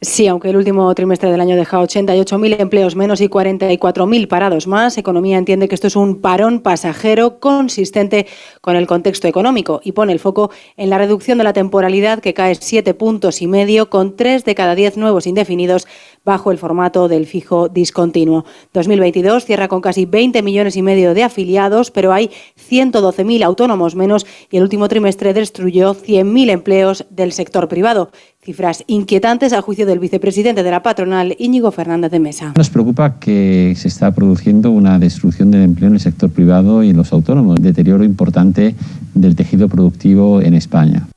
Sí, 0.00 0.26
aunque 0.26 0.50
el 0.50 0.56
último 0.56 0.92
trimestre 0.94 1.30
del 1.30 1.40
año 1.40 1.54
deja 1.54 1.80
88.000 1.80 2.60
empleos 2.60 2.96
menos 2.96 3.20
y 3.20 3.28
44.000 3.28 4.26
parados 4.26 4.66
más, 4.66 4.98
Economía 4.98 5.38
entiende 5.38 5.68
que 5.68 5.76
esto 5.76 5.86
es 5.86 5.94
un 5.94 6.20
parón 6.20 6.60
pasajero 6.60 7.38
consistente 7.38 8.26
con 8.60 8.74
el 8.74 8.88
contexto 8.88 9.28
económico 9.28 9.80
y 9.84 9.92
pone 9.92 10.12
el 10.12 10.18
foco 10.18 10.50
en 10.76 10.90
la 10.90 10.98
reducción 10.98 11.38
de 11.38 11.44
la 11.44 11.52
temporalidad 11.52 12.18
que 12.18 12.34
cae 12.34 12.56
siete 12.56 12.92
puntos 12.92 13.40
y 13.40 13.46
medio 13.46 13.88
con 13.88 14.16
tres 14.16 14.44
de 14.44 14.56
cada 14.56 14.74
diez 14.74 14.96
nuevos 14.96 15.28
indefinidos 15.28 15.86
bajo 16.24 16.50
el 16.50 16.58
formato 16.58 17.06
del 17.06 17.26
fijo 17.26 17.68
discontinuo. 17.68 18.44
2022 18.72 19.44
cierra 19.44 19.68
con 19.68 19.80
casi 19.80 20.06
20 20.06 20.42
millones 20.42 20.76
y 20.76 20.82
medio 20.82 21.14
de 21.14 21.22
afiliados, 21.22 21.92
pero 21.92 22.12
hay 22.12 22.30
112.000 22.68 23.44
autónomos 23.44 23.94
menos 23.94 24.26
y 24.50 24.56
el 24.56 24.64
último 24.64 24.88
trimestre 24.88 25.32
destruyó 25.32 25.94
100.000 25.94 26.50
empleos 26.50 27.06
del 27.10 27.32
sector 27.32 27.68
privado. 27.68 28.10
Cifras 28.44 28.84
inquietantes 28.88 29.54
a 29.54 29.62
juicio 29.62 29.86
del 29.86 29.98
vicepresidente 29.98 30.62
de 30.62 30.70
la 30.70 30.82
patronal, 30.82 31.34
Íñigo 31.38 31.70
Fernández 31.70 32.10
de 32.10 32.20
Mesa. 32.20 32.52
Nos 32.54 32.68
preocupa 32.68 33.18
que 33.18 33.72
se 33.74 33.88
está 33.88 34.12
produciendo 34.12 34.70
una 34.70 34.98
destrucción 34.98 35.50
del 35.50 35.62
empleo 35.62 35.88
en 35.88 35.94
el 35.94 36.00
sector 36.00 36.28
privado 36.28 36.82
y 36.82 36.90
en 36.90 36.96
los 36.98 37.10
autónomos, 37.14 37.56
deterioro 37.62 38.04
importante 38.04 38.74
del 39.14 39.34
tejido 39.34 39.68
productivo 39.70 40.42
en 40.42 40.52
España. 40.52 41.08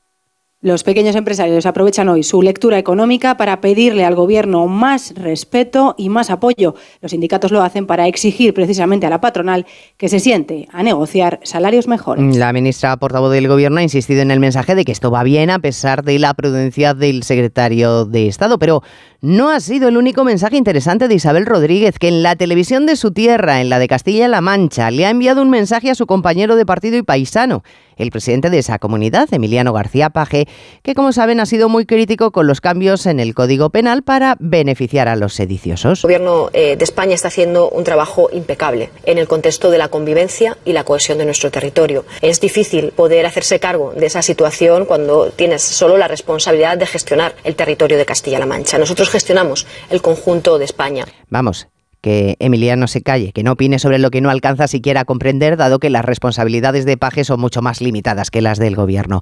Los 0.67 0.83
pequeños 0.83 1.15
empresarios 1.15 1.65
aprovechan 1.65 2.09
hoy 2.09 2.23
su 2.23 2.41
lectura 2.41 2.77
económica 2.77 3.37
para 3.37 3.61
pedirle 3.61 4.03
al 4.03 4.15
Gobierno 4.15 4.67
más 4.67 5.13
respeto 5.15 5.95
y 5.97 6.09
más 6.09 6.29
apoyo. 6.29 6.75
Los 6.99 7.11
sindicatos 7.11 7.53
lo 7.53 7.63
hacen 7.63 7.87
para 7.87 8.05
exigir 8.05 8.53
precisamente 8.53 9.05
a 9.05 9.09
la 9.09 9.21
patronal 9.21 9.65
que 9.95 10.09
se 10.09 10.19
siente 10.19 10.67
a 10.73 10.83
negociar 10.83 11.39
salarios 11.43 11.87
mejores. 11.87 12.35
La 12.35 12.51
ministra 12.51 12.97
portavoz 12.97 13.31
del 13.31 13.47
Gobierno 13.47 13.77
ha 13.77 13.83
insistido 13.83 14.21
en 14.21 14.29
el 14.29 14.41
mensaje 14.41 14.75
de 14.75 14.83
que 14.83 14.91
esto 14.91 15.09
va 15.09 15.23
bien 15.23 15.51
a 15.51 15.59
pesar 15.59 16.03
de 16.03 16.19
la 16.19 16.33
prudencia 16.33 16.93
del 16.93 17.23
secretario 17.23 18.03
de 18.03 18.27
Estado, 18.27 18.59
pero 18.59 18.83
no 19.21 19.49
ha 19.49 19.59
sido 19.59 19.87
el 19.87 19.97
único 19.97 20.23
mensaje 20.23 20.57
interesante 20.57 21.07
de 21.07 21.15
Isabel 21.15 21.45
Rodríguez, 21.45 21.97
que 21.99 22.07
en 22.07 22.23
la 22.23 22.35
televisión 22.35 22.85
de 22.85 22.95
su 22.95 23.11
tierra, 23.11 23.61
en 23.61 23.69
la 23.69 23.79
de 23.79 23.87
Castilla-La 23.87 24.41
Mancha, 24.41 24.91
le 24.91 25.05
ha 25.05 25.09
enviado 25.09 25.41
un 25.41 25.49
mensaje 25.49 25.89
a 25.89 25.95
su 25.95 26.05
compañero 26.05 26.55
de 26.55 26.65
partido 26.65 26.97
y 26.97 27.03
paisano, 27.03 27.63
el 27.97 28.11
presidente 28.11 28.49
de 28.49 28.59
esa 28.59 28.77
comunidad, 28.77 29.27
Emiliano 29.31 29.73
García 29.73 30.11
Paje, 30.11 30.47
que 30.83 30.93
como 30.93 31.11
saben 31.11 31.39
ha 31.39 31.45
sido 31.45 31.67
muy 31.67 31.85
crítico 31.85 32.31
con 32.31 32.45
los 32.45 32.61
cambios 32.61 33.07
en 33.07 33.19
el 33.19 33.33
Código 33.33 33.71
Penal 33.71 34.03
para 34.03 34.37
beneficiar 34.39 35.07
a 35.07 35.15
los 35.15 35.33
sediciosos. 35.33 36.03
El 36.03 36.07
Gobierno 36.07 36.49
eh, 36.53 36.75
de 36.77 36.83
España 36.83 37.15
está 37.15 37.29
haciendo 37.29 37.69
un 37.69 37.83
trabajo 37.83 38.29
impecable 38.31 38.91
en 39.05 39.17
el 39.17 39.27
contexto 39.27 39.71
de 39.71 39.79
la 39.79 39.87
convivencia 39.87 40.57
y 40.63 40.73
la 40.73 40.83
cohesión 40.83 41.17
de 41.17 41.25
nuestro 41.25 41.49
territorio. 41.49 42.05
Es 42.21 42.39
difícil 42.39 42.91
poder 42.91 43.25
hacerse 43.25 43.59
cargo 43.59 43.93
de 43.93 44.05
esa 44.05 44.21
situación 44.21 44.85
cuando 44.85 45.31
tienes 45.31 45.63
solo 45.63 45.97
la 45.97 46.07
responsabilidad 46.07 46.77
de 46.77 46.85
gestionar 46.85 47.35
el 47.43 47.55
territorio 47.55 47.97
de 47.97 48.05
Castilla-La 48.05 48.45
Mancha. 48.45 48.77
Nosotros 48.77 49.06
gestionamos 49.09 49.67
el 49.89 50.01
conjunto 50.01 50.57
de 50.57 50.65
España. 50.65 51.05
Vamos, 51.29 51.67
que 52.01 52.35
Emiliano 52.39 52.87
se 52.87 53.01
calle, 53.01 53.31
que 53.33 53.43
no 53.43 53.53
opine 53.53 53.79
sobre 53.79 53.99
lo 53.99 54.11
que 54.11 54.21
no 54.21 54.29
alcanza 54.29 54.67
siquiera 54.67 55.01
a 55.01 55.05
comprender, 55.05 55.57
dado 55.57 55.79
que 55.79 55.89
las 55.89 56.05
responsabilidades 56.05 56.85
de 56.85 56.97
Paje 56.97 57.23
son 57.23 57.39
mucho 57.39 57.61
más 57.61 57.81
limitadas 57.81 58.31
que 58.31 58.41
las 58.41 58.59
del 58.59 58.75
gobierno. 58.75 59.21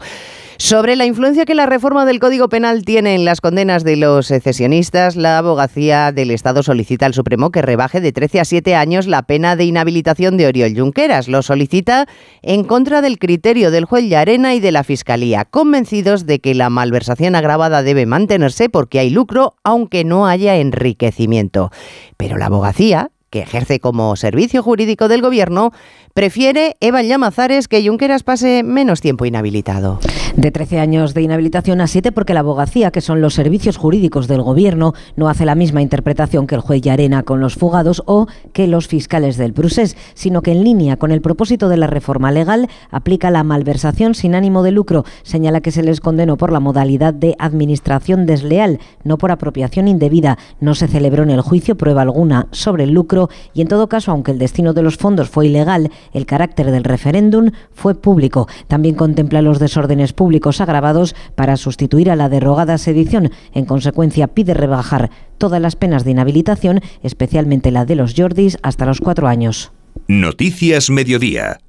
Sobre 0.58 0.96
la 0.96 1.06
influencia 1.06 1.44
que 1.44 1.54
la 1.54 1.66
reforma 1.66 2.06
del 2.06 2.20
Código 2.20 2.48
Penal 2.48 2.86
tiene 2.86 3.14
en 3.14 3.26
las 3.26 3.42
condenas 3.42 3.84
de 3.84 3.98
los 3.98 4.28
secesionistas, 4.28 5.18
la 5.18 5.38
abogacía 5.38 6.14
del 6.14 6.32
Estado 6.32 6.64
solicita 6.64 7.06
al 7.06 7.14
Supremo 7.14 7.52
que 7.52 7.62
rebaje 7.62 8.00
de 8.00 8.14
13 8.14 8.40
a 8.40 8.46
7 8.46 8.76
años 8.76 9.06
la 9.06 9.24
pena 9.24 9.58
de 9.58 9.66
inhabilitación 9.66 10.38
de 10.38 10.48
Oriol 10.48 10.74
Junqueras. 10.74 11.28
Lo 11.28 11.42
solicita 11.42 12.08
en 12.42 12.64
contra 12.64 13.02
del 13.02 13.20
criterio 13.20 13.70
del 13.70 13.84
juez 13.84 14.06
Llarena 14.08 14.56
y 14.56 14.62
de 14.62 14.72
la 14.72 14.86
Fiscalía, 14.86 15.44
convencidos 15.44 16.26
de 16.26 16.40
que 16.40 16.56
la 16.56 16.70
malversación 16.70 17.36
agravada 17.36 17.84
debe 17.84 18.06
mantenerse 18.06 18.70
porque 18.70 19.00
hay 19.00 19.10
lucro, 19.10 19.56
aunque 19.64 20.06
no 20.06 20.26
haya 20.26 20.56
enriquecimiento. 20.56 21.70
Pero 22.16 22.38
la 22.38 22.46
abogacía, 22.46 23.12
que 23.30 23.42
ejerce 23.42 23.82
como 23.82 24.16
servicio 24.16 24.64
jurídico 24.64 25.10
del 25.10 25.22
Gobierno, 25.22 25.72
prefiere 26.14 26.78
Eva 26.80 27.02
Llamazares 27.02 27.68
que 27.68 27.86
Junqueras 27.86 28.24
pase 28.24 28.64
menos 28.64 29.02
tiempo 29.02 29.26
inhabilitado. 29.26 30.00
De 30.36 30.52
13 30.52 30.80
años 30.80 31.14
de 31.14 31.22
inhabilitación 31.22 31.80
a 31.80 31.88
7 31.88 32.12
porque 32.12 32.34
la 32.34 32.42
abogacía, 32.42 32.92
que 32.92 33.00
son 33.00 33.22
los 33.22 33.34
servicios 33.34 33.78
jurídicos 33.78 34.28
del 34.28 34.42
Gobierno, 34.42 34.94
no 35.16 35.30
hace 35.30 35.46
la 35.46 35.56
misma 35.56 35.82
interpretación 35.82 36.46
que 36.46 36.56
el 36.56 36.62
juez 36.62 36.82
Llarena 36.82 37.24
con 37.24 37.40
los 37.40 37.56
fugados 37.56 38.04
o 38.06 38.28
que 38.52 38.68
los 38.68 38.90
fiscales 38.90 39.38
del 39.38 39.54
Prusés, 39.54 39.96
sino 40.14 40.42
que 40.42 40.52
en 40.52 40.66
línea 40.66 40.98
con 40.98 41.12
el 41.12 41.22
propósito 41.22 41.70
de 41.70 41.78
la 41.78 41.88
reforma 41.88 42.34
legal 42.34 42.68
aplica 42.92 43.32
la 43.32 43.46
malversación 43.46 44.14
sin 44.14 44.36
ánimo 44.36 44.62
de 44.62 44.72
lucro. 44.72 45.06
Señala 45.24 45.62
que 45.62 45.72
se 45.72 45.84
les 45.84 46.02
condenó 46.02 46.36
por 46.36 46.52
la 46.52 46.60
modalidad 46.60 47.14
de 47.14 47.38
administración 47.40 48.26
desleal, 48.26 48.80
no 49.06 49.18
por 49.18 49.32
apropiación 49.32 49.88
indebida. 49.88 50.38
No 50.60 50.76
se 50.76 50.90
celebró 50.90 51.24
en 51.24 51.30
el 51.30 51.40
juicio 51.40 51.78
prueba 51.78 52.02
alguna 52.02 52.48
sobre 52.52 52.84
el 52.84 52.92
lucro 52.92 53.30
y 53.54 53.62
en 53.62 53.70
todo 53.70 53.88
caso, 53.88 54.12
aunque 54.12 54.32
el 54.32 54.40
destino 54.40 54.74
de 54.74 54.84
los 54.84 54.98
fondos 54.98 55.30
fue 55.30 55.48
ilegal, 55.48 55.92
el 56.12 56.26
carácter 56.26 56.72
del 56.72 56.84
referéndum 56.84 57.52
fue 57.72 57.96
público. 57.96 58.50
También 58.68 58.96
contempla 58.96 59.42
los 59.42 59.60
desórdenes 59.60 60.12
públicos 60.12 60.25
agravados 60.62 61.16
para 61.36 61.58
sustituir 61.58 62.10
a 62.12 62.16
la 62.16 62.30
derogada 62.30 62.78
sedición. 62.78 63.32
En 63.54 63.66
consecuencia, 63.66 64.28
pide 64.28 64.54
rebajar 64.54 65.10
todas 65.38 65.62
las 65.62 65.76
penas 65.76 66.04
de 66.04 66.12
inhabilitación, 66.12 66.82
especialmente 67.04 67.72
la 67.72 67.86
de 67.86 67.96
los 67.96 68.14
Jordis, 68.16 68.58
hasta 68.62 68.86
los 68.86 69.02
cuatro 69.02 69.28
años. 69.28 69.72
Noticias 70.08 70.90
Mediodía. 70.90 71.60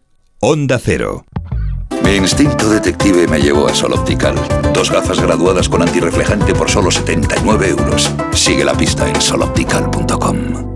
Onda 0.41 0.79
Cero. 0.79 1.25
Mi 2.03 2.15
instinto 2.15 2.69
detective 2.69 3.27
me 3.27 3.41
llevó 3.41 3.67
a 3.67 3.75
Sol 3.75 3.93
Optical. 3.93 4.35
Dos 4.73 4.91
gafas 4.91 5.21
graduadas 5.21 5.69
con 5.69 5.83
antirreflejante 5.83 6.55
por 6.55 6.71
solo 6.71 6.91
79 6.91 7.69
euros. 7.71 8.13
Sigue 8.33 8.65
la 8.65 8.75
pista 8.75 9.09
en 9.09 9.21
soloptical.com. 9.21 10.76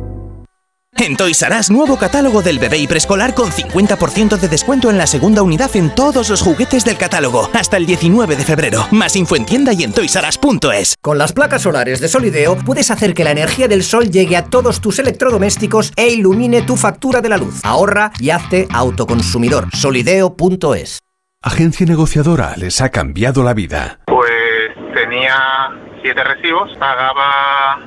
En 1.01 1.17
Toys 1.17 1.41
R 1.41 1.59
Us, 1.59 1.71
nuevo 1.71 1.97
catálogo 1.97 2.43
del 2.43 2.59
bebé 2.59 2.77
y 2.77 2.87
preescolar 2.87 3.33
con 3.33 3.51
50% 3.51 4.37
de 4.37 4.49
descuento 4.49 4.91
en 4.91 4.99
la 4.99 5.07
segunda 5.07 5.41
unidad 5.41 5.75
en 5.75 5.95
todos 5.95 6.29
los 6.29 6.43
juguetes 6.43 6.85
del 6.85 6.99
catálogo. 6.99 7.49
Hasta 7.55 7.79
el 7.79 7.87
19 7.87 8.37
de 8.37 8.45
febrero. 8.45 8.87
Más 8.91 9.17
info 9.17 9.35
en 9.37 9.47
tienda 9.47 9.73
y 9.73 9.83
en 9.83 9.95
toysaras.es. 9.95 10.97
Con 11.01 11.17
las 11.17 11.33
placas 11.33 11.63
solares 11.63 12.01
de 12.01 12.09
Solideo 12.09 12.55
puedes 12.59 12.91
hacer 12.91 13.15
que 13.15 13.25
la 13.25 13.31
energía 13.31 13.67
del 13.67 13.83
sol 13.83 14.11
llegue 14.11 14.37
a 14.37 14.45
todos 14.45 14.83
tus 14.83 14.99
electrodomésticos 14.99 15.95
e 15.97 16.09
ilumine 16.09 16.61
tu 16.61 16.77
factura 16.77 17.23
de 17.23 17.31
la 17.31 17.39
luz. 17.39 17.61
Ahorra 17.65 18.13
y 18.21 18.29
hazte 18.29 18.69
autoconsumidor. 18.71 19.75
Solideo.es. 19.75 20.99
Agencia 21.43 21.87
negociadora 21.87 22.53
les 22.59 22.83
ha 22.83 22.91
cambiado 22.91 23.43
la 23.43 23.55
vida. 23.55 24.01
Pues 24.05 24.75
tenía 24.93 25.71
siete 26.03 26.23
recibos, 26.23 26.77
pagaba 26.79 27.87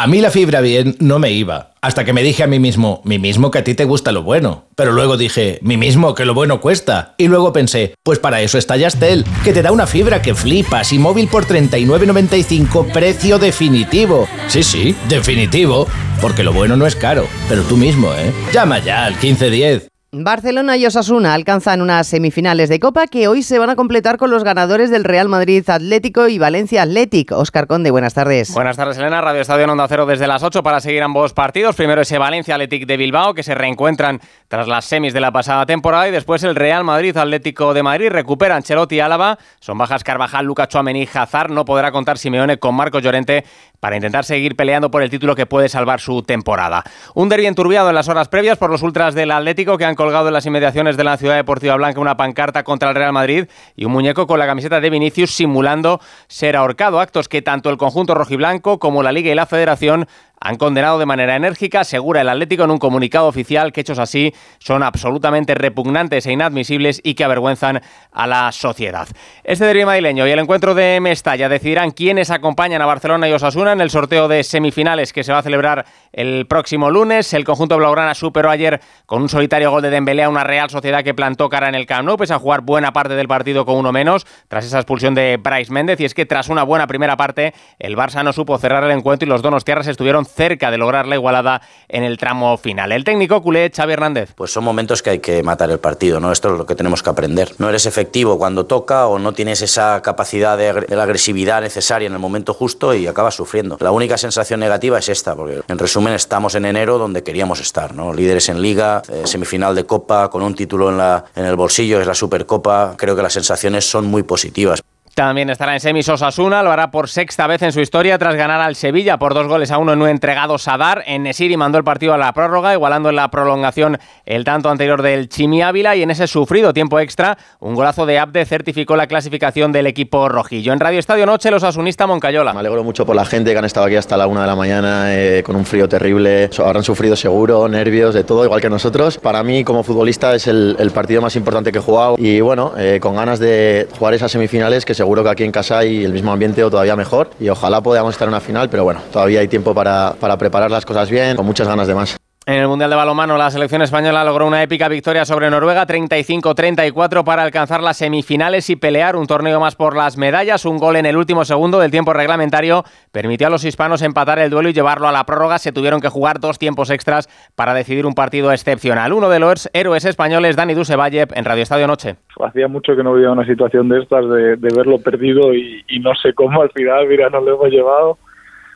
A 0.00 0.06
mí 0.06 0.20
la 0.20 0.30
fibra 0.30 0.60
bien 0.60 0.94
no 1.00 1.18
me 1.18 1.32
iba, 1.32 1.72
hasta 1.80 2.04
que 2.04 2.12
me 2.12 2.22
dije 2.22 2.44
a 2.44 2.46
mí 2.46 2.60
mismo, 2.60 3.02
mí 3.04 3.18
mismo 3.18 3.50
que 3.50 3.58
a 3.58 3.64
ti 3.64 3.74
te 3.74 3.84
gusta 3.84 4.12
lo 4.12 4.22
bueno. 4.22 4.66
Pero 4.76 4.92
luego 4.92 5.16
dije, 5.16 5.58
mí 5.60 5.76
mismo 5.76 6.14
que 6.14 6.24
lo 6.24 6.34
bueno 6.34 6.60
cuesta. 6.60 7.16
Y 7.18 7.26
luego 7.26 7.52
pensé, 7.52 7.94
pues 8.04 8.20
para 8.20 8.40
eso 8.40 8.58
está 8.58 8.76
Yastel, 8.76 9.24
que 9.42 9.52
te 9.52 9.60
da 9.60 9.72
una 9.72 9.88
fibra 9.88 10.22
que 10.22 10.36
flipas 10.36 10.92
y 10.92 11.00
móvil 11.00 11.26
por 11.26 11.46
39.95 11.46 12.92
precio 12.92 13.40
definitivo. 13.40 14.28
Sí, 14.46 14.62
sí, 14.62 14.94
definitivo, 15.08 15.88
porque 16.20 16.44
lo 16.44 16.52
bueno 16.52 16.76
no 16.76 16.86
es 16.86 16.94
caro, 16.94 17.26
pero 17.48 17.62
tú 17.62 17.76
mismo, 17.76 18.12
¿eh? 18.14 18.32
Llama 18.52 18.78
ya 18.78 19.04
al 19.04 19.14
1510. 19.14 19.87
Barcelona 20.10 20.78
y 20.78 20.86
Osasuna 20.86 21.34
alcanzan 21.34 21.82
unas 21.82 22.06
semifinales 22.06 22.70
de 22.70 22.80
Copa 22.80 23.08
que 23.08 23.28
hoy 23.28 23.42
se 23.42 23.58
van 23.58 23.68
a 23.68 23.76
completar 23.76 24.16
con 24.16 24.30
los 24.30 24.42
ganadores 24.42 24.88
del 24.88 25.04
Real 25.04 25.28
Madrid 25.28 25.68
Atlético 25.68 26.28
y 26.28 26.38
Valencia 26.38 26.80
Athletic. 26.80 27.32
Óscar 27.32 27.66
Conde, 27.66 27.90
buenas 27.90 28.14
tardes. 28.14 28.54
Buenas 28.54 28.78
tardes, 28.78 28.96
Elena. 28.96 29.20
Radio 29.20 29.42
Estadio 29.42 29.70
Onda 29.70 29.86
Cero 29.86 30.06
desde 30.06 30.26
las 30.26 30.42
8 30.42 30.62
para 30.62 30.80
seguir 30.80 31.02
ambos 31.02 31.34
partidos. 31.34 31.76
Primero 31.76 32.00
ese 32.00 32.16
Valencia 32.16 32.54
Athletic 32.54 32.86
de 32.86 32.96
Bilbao 32.96 33.34
que 33.34 33.42
se 33.42 33.54
reencuentran 33.54 34.18
tras 34.48 34.66
las 34.66 34.86
semis 34.86 35.12
de 35.12 35.20
la 35.20 35.30
pasada 35.30 35.66
temporada 35.66 36.08
y 36.08 36.10
después 36.10 36.42
el 36.42 36.54
Real 36.54 36.84
Madrid 36.84 37.14
Atlético 37.14 37.74
de 37.74 37.82
Madrid. 37.82 38.08
Recuperan 38.08 38.62
Chelotti 38.62 38.96
y 38.96 39.00
Álava. 39.00 39.38
Son 39.60 39.76
bajas 39.76 40.04
Carvajal, 40.04 40.46
Luca 40.46 40.68
Chuamení, 40.68 41.06
Hazard. 41.12 41.50
No 41.50 41.66
podrá 41.66 41.92
contar 41.92 42.16
Simeone 42.16 42.58
con 42.58 42.74
Marco 42.74 42.98
Llorente 42.98 43.44
para 43.80 43.96
intentar 43.96 44.24
seguir 44.24 44.56
peleando 44.56 44.90
por 44.90 45.02
el 45.02 45.10
título 45.10 45.34
que 45.34 45.46
puede 45.46 45.68
salvar 45.68 46.00
su 46.00 46.22
temporada. 46.22 46.84
Un 47.14 47.28
derbi 47.28 47.46
enturbiado 47.46 47.88
en 47.88 47.94
las 47.94 48.08
horas 48.08 48.28
previas 48.28 48.58
por 48.58 48.70
los 48.70 48.82
ultras 48.82 49.14
del 49.14 49.30
Atlético 49.30 49.78
que 49.78 49.84
han 49.84 49.94
colgado 49.94 50.28
en 50.28 50.34
las 50.34 50.46
inmediaciones 50.46 50.96
de 50.96 51.04
la 51.04 51.16
Ciudad 51.16 51.36
Deportiva 51.36 51.76
Blanca 51.76 52.00
una 52.00 52.16
pancarta 52.16 52.64
contra 52.64 52.90
el 52.90 52.94
Real 52.94 53.12
Madrid 53.12 53.46
y 53.76 53.84
un 53.84 53.92
muñeco 53.92 54.26
con 54.26 54.38
la 54.38 54.46
camiseta 54.46 54.80
de 54.80 54.90
Vinicius 54.90 55.30
simulando 55.30 56.00
ser 56.26 56.56
ahorcado. 56.56 57.00
Actos 57.00 57.28
que 57.28 57.42
tanto 57.42 57.70
el 57.70 57.76
conjunto 57.76 58.14
rojiblanco 58.14 58.78
como 58.78 59.02
la 59.02 59.12
Liga 59.12 59.30
y 59.30 59.34
la 59.34 59.46
Federación 59.46 60.06
han 60.40 60.56
condenado 60.56 60.98
de 60.98 61.06
manera 61.06 61.36
enérgica, 61.36 61.80
asegura 61.80 62.20
el 62.20 62.28
Atlético 62.28 62.64
en 62.64 62.70
un 62.70 62.78
comunicado 62.78 63.26
oficial 63.26 63.72
que 63.72 63.80
hechos 63.80 63.98
así 63.98 64.34
son 64.58 64.82
absolutamente 64.82 65.54
repugnantes 65.54 66.26
e 66.26 66.32
inadmisibles 66.32 67.00
y 67.02 67.14
que 67.14 67.24
avergüenzan 67.24 67.80
a 68.12 68.26
la 68.26 68.52
sociedad. 68.52 69.08
Este 69.44 69.64
derbi 69.64 69.84
madrileño 69.84 70.26
y 70.26 70.30
el 70.30 70.38
encuentro 70.38 70.74
de 70.74 71.00
Mestalla 71.00 71.48
decidirán 71.48 71.90
quiénes 71.90 72.30
acompañan 72.30 72.82
a 72.82 72.86
Barcelona 72.86 73.28
y 73.28 73.32
Osasuna 73.32 73.72
en 73.72 73.80
el 73.80 73.90
sorteo 73.90 74.28
de 74.28 74.44
semifinales 74.44 75.12
que 75.12 75.24
se 75.24 75.32
va 75.32 75.38
a 75.38 75.42
celebrar 75.42 75.84
el 76.12 76.46
próximo 76.46 76.90
lunes. 76.90 77.32
El 77.32 77.44
conjunto 77.44 77.76
blaugrana 77.76 78.14
superó 78.14 78.50
ayer 78.50 78.80
con 79.06 79.22
un 79.22 79.28
solitario 79.28 79.70
gol 79.70 79.82
de 79.82 79.90
Dembélé 79.90 80.24
a 80.24 80.28
una 80.28 80.44
Real 80.44 80.70
Sociedad 80.70 81.02
que 81.02 81.14
plantó 81.14 81.48
cara 81.48 81.68
en 81.68 81.74
el 81.74 81.86
Camp 81.86 82.06
Nou, 82.06 82.16
pese 82.16 82.34
a 82.34 82.38
jugar 82.38 82.62
buena 82.62 82.92
parte 82.92 83.14
del 83.14 83.28
partido 83.28 83.64
con 83.64 83.76
uno 83.76 83.92
menos, 83.92 84.26
tras 84.48 84.64
esa 84.64 84.78
expulsión 84.78 85.14
de 85.14 85.36
Bryce 85.36 85.72
Méndez. 85.72 86.00
Y 86.00 86.04
es 86.04 86.14
que 86.14 86.26
tras 86.26 86.48
una 86.48 86.62
buena 86.62 86.86
primera 86.86 87.16
parte, 87.16 87.54
el 87.78 87.96
Barça 87.96 88.22
no 88.22 88.32
supo 88.32 88.58
cerrar 88.58 88.84
el 88.84 88.90
encuentro 88.90 89.26
y 89.26 89.28
los 89.28 89.42
donos 89.42 89.64
tierras 89.64 89.86
estuvieron 89.86 90.27
cerca 90.28 90.70
de 90.70 90.78
lograr 90.78 91.06
la 91.06 91.16
igualada 91.16 91.62
en 91.88 92.04
el 92.04 92.18
tramo 92.18 92.56
final. 92.56 92.92
El 92.92 93.04
técnico 93.04 93.42
culé, 93.42 93.70
Xavi 93.74 93.94
Hernández. 93.94 94.32
Pues 94.34 94.52
son 94.52 94.64
momentos 94.64 95.02
que 95.02 95.10
hay 95.10 95.18
que 95.18 95.42
matar 95.42 95.70
el 95.70 95.78
partido, 95.78 96.20
¿no? 96.20 96.32
Esto 96.32 96.52
es 96.52 96.58
lo 96.58 96.66
que 96.66 96.74
tenemos 96.74 97.02
que 97.02 97.10
aprender. 97.10 97.52
No 97.58 97.68
eres 97.68 97.86
efectivo 97.86 98.38
cuando 98.38 98.66
toca 98.66 99.06
o 99.06 99.18
no 99.18 99.32
tienes 99.32 99.62
esa 99.62 100.00
capacidad 100.02 100.56
de, 100.56 100.86
la 100.94 101.02
agresividad 101.02 101.60
necesaria 101.60 102.06
en 102.06 102.12
el 102.12 102.18
momento 102.18 102.54
justo 102.54 102.94
y 102.94 103.06
acabas 103.06 103.34
sufriendo. 103.34 103.76
La 103.80 103.90
única 103.90 104.18
sensación 104.18 104.60
negativa 104.60 104.98
es 104.98 105.08
esta, 105.08 105.34
porque 105.34 105.60
en 105.66 105.78
resumen 105.78 106.14
estamos 106.14 106.54
en 106.54 106.64
enero 106.64 106.98
donde 106.98 107.22
queríamos 107.22 107.60
estar, 107.60 107.94
¿no? 107.94 108.12
Líderes 108.12 108.48
en 108.48 108.60
liga, 108.60 109.02
eh, 109.08 109.22
semifinal 109.24 109.74
de 109.74 109.84
copa, 109.84 110.28
con 110.30 110.42
un 110.42 110.54
título 110.54 110.90
en 110.90 111.44
el 111.44 111.56
bolsillo, 111.56 112.00
es 112.00 112.06
la 112.06 112.14
Supercopa. 112.14 112.94
Creo 112.96 113.16
que 113.16 113.22
las 113.22 113.32
sensaciones 113.32 113.88
son 113.88 114.06
muy 114.06 114.22
positivas. 114.22 114.82
También 115.18 115.50
estará 115.50 115.74
en 115.74 115.80
semis 115.80 116.08
Osasuna, 116.08 116.62
lo 116.62 116.70
hará 116.70 116.92
por 116.92 117.08
sexta 117.08 117.48
vez 117.48 117.60
en 117.62 117.72
su 117.72 117.80
historia 117.80 118.16
tras 118.18 118.36
ganar 118.36 118.60
al 118.60 118.76
Sevilla 118.76 119.18
por 119.18 119.34
dos 119.34 119.48
goles 119.48 119.72
a 119.72 119.78
uno 119.78 119.92
en 119.92 120.00
un 120.00 120.08
entregado 120.08 120.58
Sadar. 120.58 121.02
En 121.08 121.24
Nesiri 121.24 121.56
mandó 121.56 121.76
el 121.76 121.82
partido 121.82 122.14
a 122.14 122.18
la 122.18 122.32
prórroga, 122.32 122.72
igualando 122.72 123.08
en 123.08 123.16
la 123.16 123.28
prolongación 123.28 123.98
el 124.24 124.44
tanto 124.44 124.70
anterior 124.70 125.02
del 125.02 125.28
Chimi 125.28 125.60
Ávila 125.60 125.96
y 125.96 126.04
en 126.04 126.12
ese 126.12 126.28
sufrido 126.28 126.72
tiempo 126.72 127.00
extra, 127.00 127.36
un 127.58 127.74
golazo 127.74 128.06
de 128.06 128.16
Abde 128.20 128.44
certificó 128.46 128.94
la 128.94 129.08
clasificación 129.08 129.72
del 129.72 129.88
equipo 129.88 130.28
rojillo. 130.28 130.72
En 130.72 130.78
Radio 130.78 131.00
Estadio 131.00 131.26
Noche, 131.26 131.50
los 131.50 131.64
asunista 131.64 132.06
Moncayola. 132.06 132.52
Me 132.52 132.60
alegro 132.60 132.84
mucho 132.84 133.04
por 133.04 133.16
la 133.16 133.24
gente 133.24 133.50
que 133.50 133.58
han 133.58 133.64
estado 133.64 133.86
aquí 133.86 133.96
hasta 133.96 134.16
la 134.16 134.28
una 134.28 134.42
de 134.42 134.46
la 134.46 134.54
mañana 134.54 135.16
eh, 135.16 135.42
con 135.44 135.56
un 135.56 135.64
frío 135.64 135.88
terrible. 135.88 136.48
Habrán 136.64 136.84
sufrido 136.84 137.16
seguro, 137.16 137.66
nervios, 137.66 138.14
de 138.14 138.22
todo, 138.22 138.44
igual 138.44 138.60
que 138.60 138.70
nosotros. 138.70 139.18
Para 139.18 139.42
mí, 139.42 139.64
como 139.64 139.82
futbolista, 139.82 140.32
es 140.36 140.46
el, 140.46 140.76
el 140.78 140.92
partido 140.92 141.20
más 141.20 141.34
importante 141.34 141.72
que 141.72 141.78
he 141.78 141.82
jugado 141.82 142.14
y 142.18 142.40
bueno, 142.40 142.74
eh, 142.78 143.00
con 143.02 143.16
ganas 143.16 143.40
de 143.40 143.88
jugar 143.98 144.14
esas 144.14 144.30
semifinales 144.30 144.84
que 144.84 144.94
seguro 144.94 145.07
que 145.16 145.30
aquí 145.30 145.44
en 145.44 145.52
casa 145.52 145.78
hay 145.78 146.04
el 146.04 146.12
mismo 146.12 146.32
ambiente 146.32 146.62
o 146.62 146.70
todavía 146.70 146.96
mejor 146.96 147.30
y 147.40 147.48
ojalá 147.48 147.80
podamos 147.80 148.14
estar 148.14 148.26
en 148.26 148.30
una 148.30 148.40
final, 148.40 148.68
pero 148.68 148.84
bueno, 148.84 149.00
todavía 149.12 149.40
hay 149.40 149.48
tiempo 149.48 149.74
para, 149.74 150.14
para 150.20 150.36
preparar 150.36 150.70
las 150.70 150.84
cosas 150.84 151.10
bien, 151.10 151.36
con 151.36 151.46
muchas 151.46 151.66
ganas 151.66 151.86
de 151.86 151.94
más. 151.94 152.27
En 152.48 152.54
el 152.54 152.66
Mundial 152.66 152.88
de 152.88 152.96
Balonmano, 152.96 153.36
la 153.36 153.50
selección 153.50 153.82
española 153.82 154.24
logró 154.24 154.46
una 154.46 154.62
épica 154.62 154.88
victoria 154.88 155.26
sobre 155.26 155.50
Noruega, 155.50 155.86
35-34, 155.86 157.22
para 157.22 157.42
alcanzar 157.42 157.82
las 157.82 157.98
semifinales 157.98 158.70
y 158.70 158.76
pelear 158.76 159.16
un 159.16 159.26
torneo 159.26 159.60
más 159.60 159.76
por 159.76 159.94
las 159.94 160.16
medallas. 160.16 160.64
Un 160.64 160.78
gol 160.78 160.96
en 160.96 161.04
el 161.04 161.18
último 161.18 161.44
segundo 161.44 161.78
del 161.78 161.90
tiempo 161.90 162.14
reglamentario 162.14 162.84
permitió 163.12 163.48
a 163.48 163.50
los 163.50 163.66
hispanos 163.66 164.00
empatar 164.00 164.38
el 164.38 164.48
duelo 164.48 164.70
y 164.70 164.72
llevarlo 164.72 165.06
a 165.06 165.12
la 165.12 165.24
prórroga. 165.24 165.58
Se 165.58 165.72
tuvieron 165.72 166.00
que 166.00 166.08
jugar 166.08 166.40
dos 166.40 166.58
tiempos 166.58 166.88
extras 166.88 167.28
para 167.54 167.74
decidir 167.74 168.06
un 168.06 168.14
partido 168.14 168.50
excepcional. 168.50 169.12
Uno 169.12 169.28
de 169.28 169.40
los 169.40 169.68
héroes 169.74 170.06
españoles, 170.06 170.56
Dani 170.56 170.72
Dusevalle, 170.72 171.26
en 171.30 171.44
Radio 171.44 171.64
Estadio 171.64 171.86
Noche. 171.86 172.16
Hacía 172.42 172.66
mucho 172.66 172.96
que 172.96 173.02
no 173.02 173.12
veía 173.12 173.30
una 173.30 173.44
situación 173.44 173.90
de 173.90 174.00
estas, 174.00 174.26
de, 174.26 174.56
de 174.56 174.68
verlo 174.74 174.98
perdido 175.02 175.52
y, 175.52 175.84
y 175.86 176.00
no 176.00 176.14
sé 176.14 176.32
cómo 176.32 176.62
al 176.62 176.70
final, 176.70 177.08
mira, 177.08 177.28
nos 177.28 177.44
lo 177.44 177.56
hemos 177.56 177.68
llevado. 177.68 178.16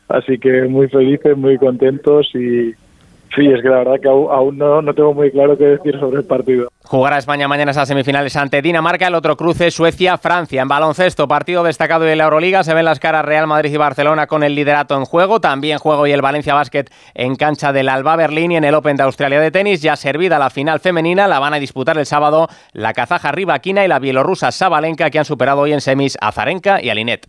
Así 0.08 0.36
que 0.36 0.64
muy 0.64 0.90
felices, 0.90 1.34
muy 1.38 1.56
contentos 1.56 2.28
y, 2.34 2.74
Sí, 3.34 3.46
es 3.46 3.62
que 3.62 3.68
la 3.68 3.78
verdad 3.78 3.94
que 4.00 4.08
aún, 4.08 4.58
no, 4.58 4.82
no, 4.82 4.92
tengo 4.92 5.14
muy 5.14 5.30
claro 5.30 5.56
qué 5.56 5.64
decir 5.64 5.98
sobre 5.98 6.18
el 6.18 6.24
partido. 6.24 6.68
Jugará 6.84 7.16
España 7.16 7.48
mañana 7.48 7.70
esas 7.70 7.88
semifinales 7.88 8.36
ante 8.36 8.60
Dinamarca, 8.60 9.06
el 9.06 9.14
otro 9.14 9.36
cruce 9.38 9.70
Suecia-Francia. 9.70 10.60
En 10.60 10.68
baloncesto, 10.68 11.26
partido 11.26 11.62
destacado 11.62 12.04
de 12.04 12.14
la 12.14 12.24
Euroliga, 12.24 12.62
se 12.62 12.74
ven 12.74 12.84
las 12.84 13.00
caras 13.00 13.24
Real 13.24 13.46
Madrid 13.46 13.72
y 13.72 13.76
Barcelona 13.78 14.26
con 14.26 14.42
el 14.42 14.54
liderato 14.54 14.96
en 14.96 15.06
juego. 15.06 15.40
También 15.40 15.78
juego 15.78 16.06
y 16.06 16.12
el 16.12 16.20
Valencia 16.20 16.52
Basket 16.52 16.84
en 17.14 17.36
cancha 17.36 17.72
del 17.72 17.88
Alba 17.88 18.16
Berlín 18.16 18.52
y 18.52 18.56
en 18.56 18.64
el 18.64 18.74
Open 18.74 18.96
de 18.96 19.04
Australia 19.04 19.40
de 19.40 19.50
tenis. 19.50 19.80
Ya 19.80 19.96
servida 19.96 20.38
la 20.38 20.50
final 20.50 20.80
femenina, 20.80 21.26
la 21.26 21.38
van 21.38 21.54
a 21.54 21.58
disputar 21.58 21.96
el 21.96 22.04
sábado 22.04 22.48
la 22.72 22.92
kazaja 22.92 23.32
Rivaquina 23.32 23.82
y 23.84 23.88
la 23.88 23.98
bielorrusa 23.98 24.50
Sabalenka 24.50 25.08
que 25.08 25.18
han 25.18 25.24
superado 25.24 25.62
hoy 25.62 25.72
en 25.72 25.80
semis 25.80 26.18
a 26.20 26.32
Zarenka 26.32 26.82
y 26.82 26.90
a 26.90 26.94
Linet. 26.94 27.28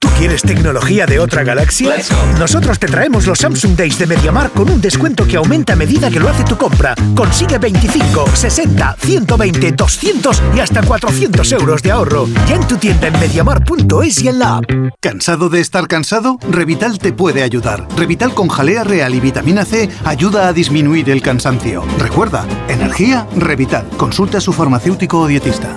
¿Tú 0.00 0.08
quieres 0.16 0.40
tecnología 0.40 1.04
de 1.04 1.20
otra 1.20 1.44
galaxia? 1.44 1.94
Nosotros 2.38 2.78
te 2.78 2.86
traemos 2.86 3.26
los 3.26 3.38
Samsung 3.38 3.76
Days 3.76 3.98
de 3.98 4.06
MediaMar 4.06 4.50
con 4.50 4.70
un 4.70 4.80
descuento 4.80 5.26
que 5.26 5.36
aumenta 5.36 5.74
a 5.74 5.76
medida 5.76 6.08
que 6.10 6.18
lo 6.18 6.30
hace 6.30 6.42
tu 6.42 6.56
compra. 6.56 6.94
Consigue 7.14 7.58
25, 7.58 8.24
60, 8.32 8.96
120, 8.98 9.72
200 9.72 10.42
y 10.56 10.60
hasta 10.60 10.80
400 10.80 11.52
euros 11.52 11.82
de 11.82 11.90
ahorro. 11.90 12.26
Ya 12.48 12.54
en 12.54 12.66
tu 12.66 12.78
tienda 12.78 13.08
en 13.08 13.20
MediaMar.es 13.20 14.22
y 14.22 14.28
en 14.28 14.38
la 14.38 14.56
app. 14.56 14.64
¿Cansado 15.00 15.50
de 15.50 15.60
estar 15.60 15.86
cansado? 15.86 16.38
Revital 16.48 16.98
te 16.98 17.12
puede 17.12 17.42
ayudar. 17.42 17.86
Revital 17.94 18.32
con 18.32 18.48
jalea 18.48 18.84
real 18.84 19.14
y 19.14 19.20
vitamina 19.20 19.66
C 19.66 19.90
ayuda 20.06 20.48
a 20.48 20.54
disminuir 20.54 21.10
el 21.10 21.20
cansancio. 21.20 21.84
Recuerda, 21.98 22.46
energía, 22.68 23.26
Revital. 23.36 23.86
Consulta 23.98 24.38
a 24.38 24.40
su 24.40 24.54
farmacéutico 24.54 25.20
o 25.20 25.26
dietista. 25.26 25.76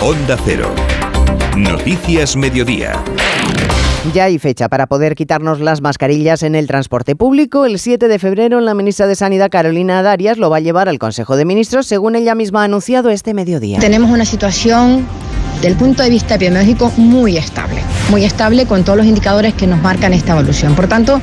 Onda 0.00 0.38
Cero. 0.44 0.72
Noticias 1.56 2.36
Mediodía. 2.36 3.02
Ya 4.12 4.24
hay 4.24 4.38
fecha 4.38 4.68
para 4.68 4.86
poder 4.86 5.14
quitarnos 5.14 5.58
las 5.58 5.80
mascarillas 5.80 6.42
en 6.42 6.54
el 6.54 6.66
transporte 6.66 7.16
público. 7.16 7.64
El 7.64 7.78
7 7.78 8.08
de 8.08 8.18
febrero, 8.18 8.60
la 8.60 8.74
ministra 8.74 9.06
de 9.06 9.16
Sanidad, 9.16 9.48
Carolina 9.50 10.02
Darias, 10.02 10.36
lo 10.36 10.50
va 10.50 10.58
a 10.58 10.60
llevar 10.60 10.90
al 10.90 10.98
Consejo 10.98 11.34
de 11.34 11.46
Ministros, 11.46 11.86
según 11.86 12.14
ella 12.14 12.34
misma 12.34 12.60
ha 12.60 12.64
anunciado 12.64 13.08
este 13.08 13.32
mediodía. 13.32 13.78
Tenemos 13.78 14.10
una 14.10 14.26
situación 14.26 15.06
del 15.62 15.74
punto 15.76 16.02
de 16.02 16.10
vista 16.10 16.34
epidemiológico 16.34 16.92
muy 16.98 17.38
estable, 17.38 17.80
muy 18.10 18.24
estable 18.24 18.66
con 18.66 18.84
todos 18.84 18.98
los 18.98 19.06
indicadores 19.06 19.54
que 19.54 19.66
nos 19.66 19.80
marcan 19.80 20.12
esta 20.12 20.32
evolución. 20.32 20.74
Por 20.74 20.88
tanto, 20.88 21.20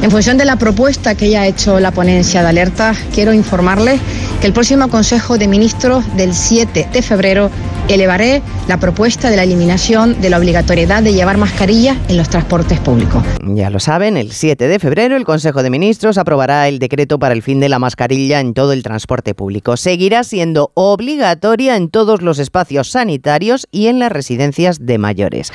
en 0.00 0.10
función 0.10 0.38
de 0.38 0.44
la 0.44 0.56
propuesta 0.56 1.16
que 1.16 1.28
ya 1.28 1.42
ha 1.42 1.46
hecho 1.46 1.80
la 1.80 1.90
ponencia 1.90 2.42
de 2.42 2.48
alerta, 2.48 2.94
quiero 3.12 3.32
informarles 3.32 4.00
que 4.40 4.46
el 4.46 4.52
próximo 4.52 4.88
Consejo 4.88 5.38
de 5.38 5.48
Ministros 5.48 6.04
del 6.16 6.34
7 6.34 6.88
de 6.92 7.02
febrero 7.02 7.50
elevaré 7.88 8.42
la 8.68 8.78
propuesta 8.78 9.30
de 9.30 9.36
la 9.36 9.42
eliminación 9.42 10.20
de 10.20 10.30
la 10.30 10.38
obligatoriedad 10.38 11.02
de 11.02 11.12
llevar 11.12 11.36
mascarilla 11.36 11.96
en 12.08 12.16
los 12.16 12.28
transportes 12.28 12.78
públicos. 12.80 13.22
Ya 13.44 13.70
lo 13.70 13.80
saben, 13.80 14.16
el 14.16 14.32
7 14.32 14.68
de 14.68 14.78
febrero 14.78 15.16
el 15.16 15.24
Consejo 15.24 15.62
de 15.62 15.70
Ministros 15.70 16.18
aprobará 16.18 16.68
el 16.68 16.78
decreto 16.78 17.18
para 17.18 17.34
el 17.34 17.42
fin 17.42 17.60
de 17.60 17.68
la 17.68 17.78
mascarilla 17.78 18.40
en 18.40 18.54
todo 18.54 18.72
el 18.72 18.82
transporte 18.82 19.34
público. 19.34 19.76
Seguirá 19.76 20.24
siendo 20.24 20.70
obligatoria 20.74 21.76
en 21.76 21.88
todos 21.88 22.22
los 22.22 22.38
espacios 22.38 22.90
sanitarios 22.90 23.66
y 23.70 23.88
en 23.88 23.98
las 23.98 24.12
residencias 24.12 24.84
de 24.86 24.98
mayores. 24.98 25.52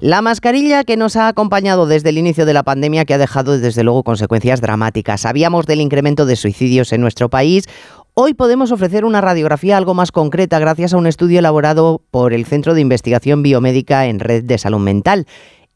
La 0.00 0.22
mascarilla 0.22 0.84
que 0.84 0.96
nos 0.96 1.16
ha 1.16 1.28
acompañado 1.28 1.86
desde 1.86 2.08
el 2.08 2.16
inicio 2.16 2.46
de 2.46 2.54
la 2.54 2.62
pandemia, 2.62 3.04
que 3.04 3.12
ha 3.12 3.18
dejado 3.18 3.58
desde 3.58 3.84
luego 3.84 4.02
consecuencias 4.02 4.62
dramáticas. 4.62 5.20
Sabíamos 5.20 5.66
del 5.66 5.82
incremento 5.82 6.24
de 6.24 6.36
suicidios 6.36 6.94
en 6.94 7.02
nuestro 7.02 7.28
país. 7.28 7.64
Hoy 8.22 8.34
podemos 8.34 8.70
ofrecer 8.70 9.06
una 9.06 9.22
radiografía 9.22 9.78
algo 9.78 9.94
más 9.94 10.12
concreta 10.12 10.58
gracias 10.58 10.92
a 10.92 10.98
un 10.98 11.06
estudio 11.06 11.38
elaborado 11.38 12.02
por 12.10 12.34
el 12.34 12.44
Centro 12.44 12.74
de 12.74 12.82
Investigación 12.82 13.42
Biomédica 13.42 14.04
en 14.04 14.20
Red 14.20 14.44
de 14.44 14.58
Salud 14.58 14.78
Mental. 14.78 15.26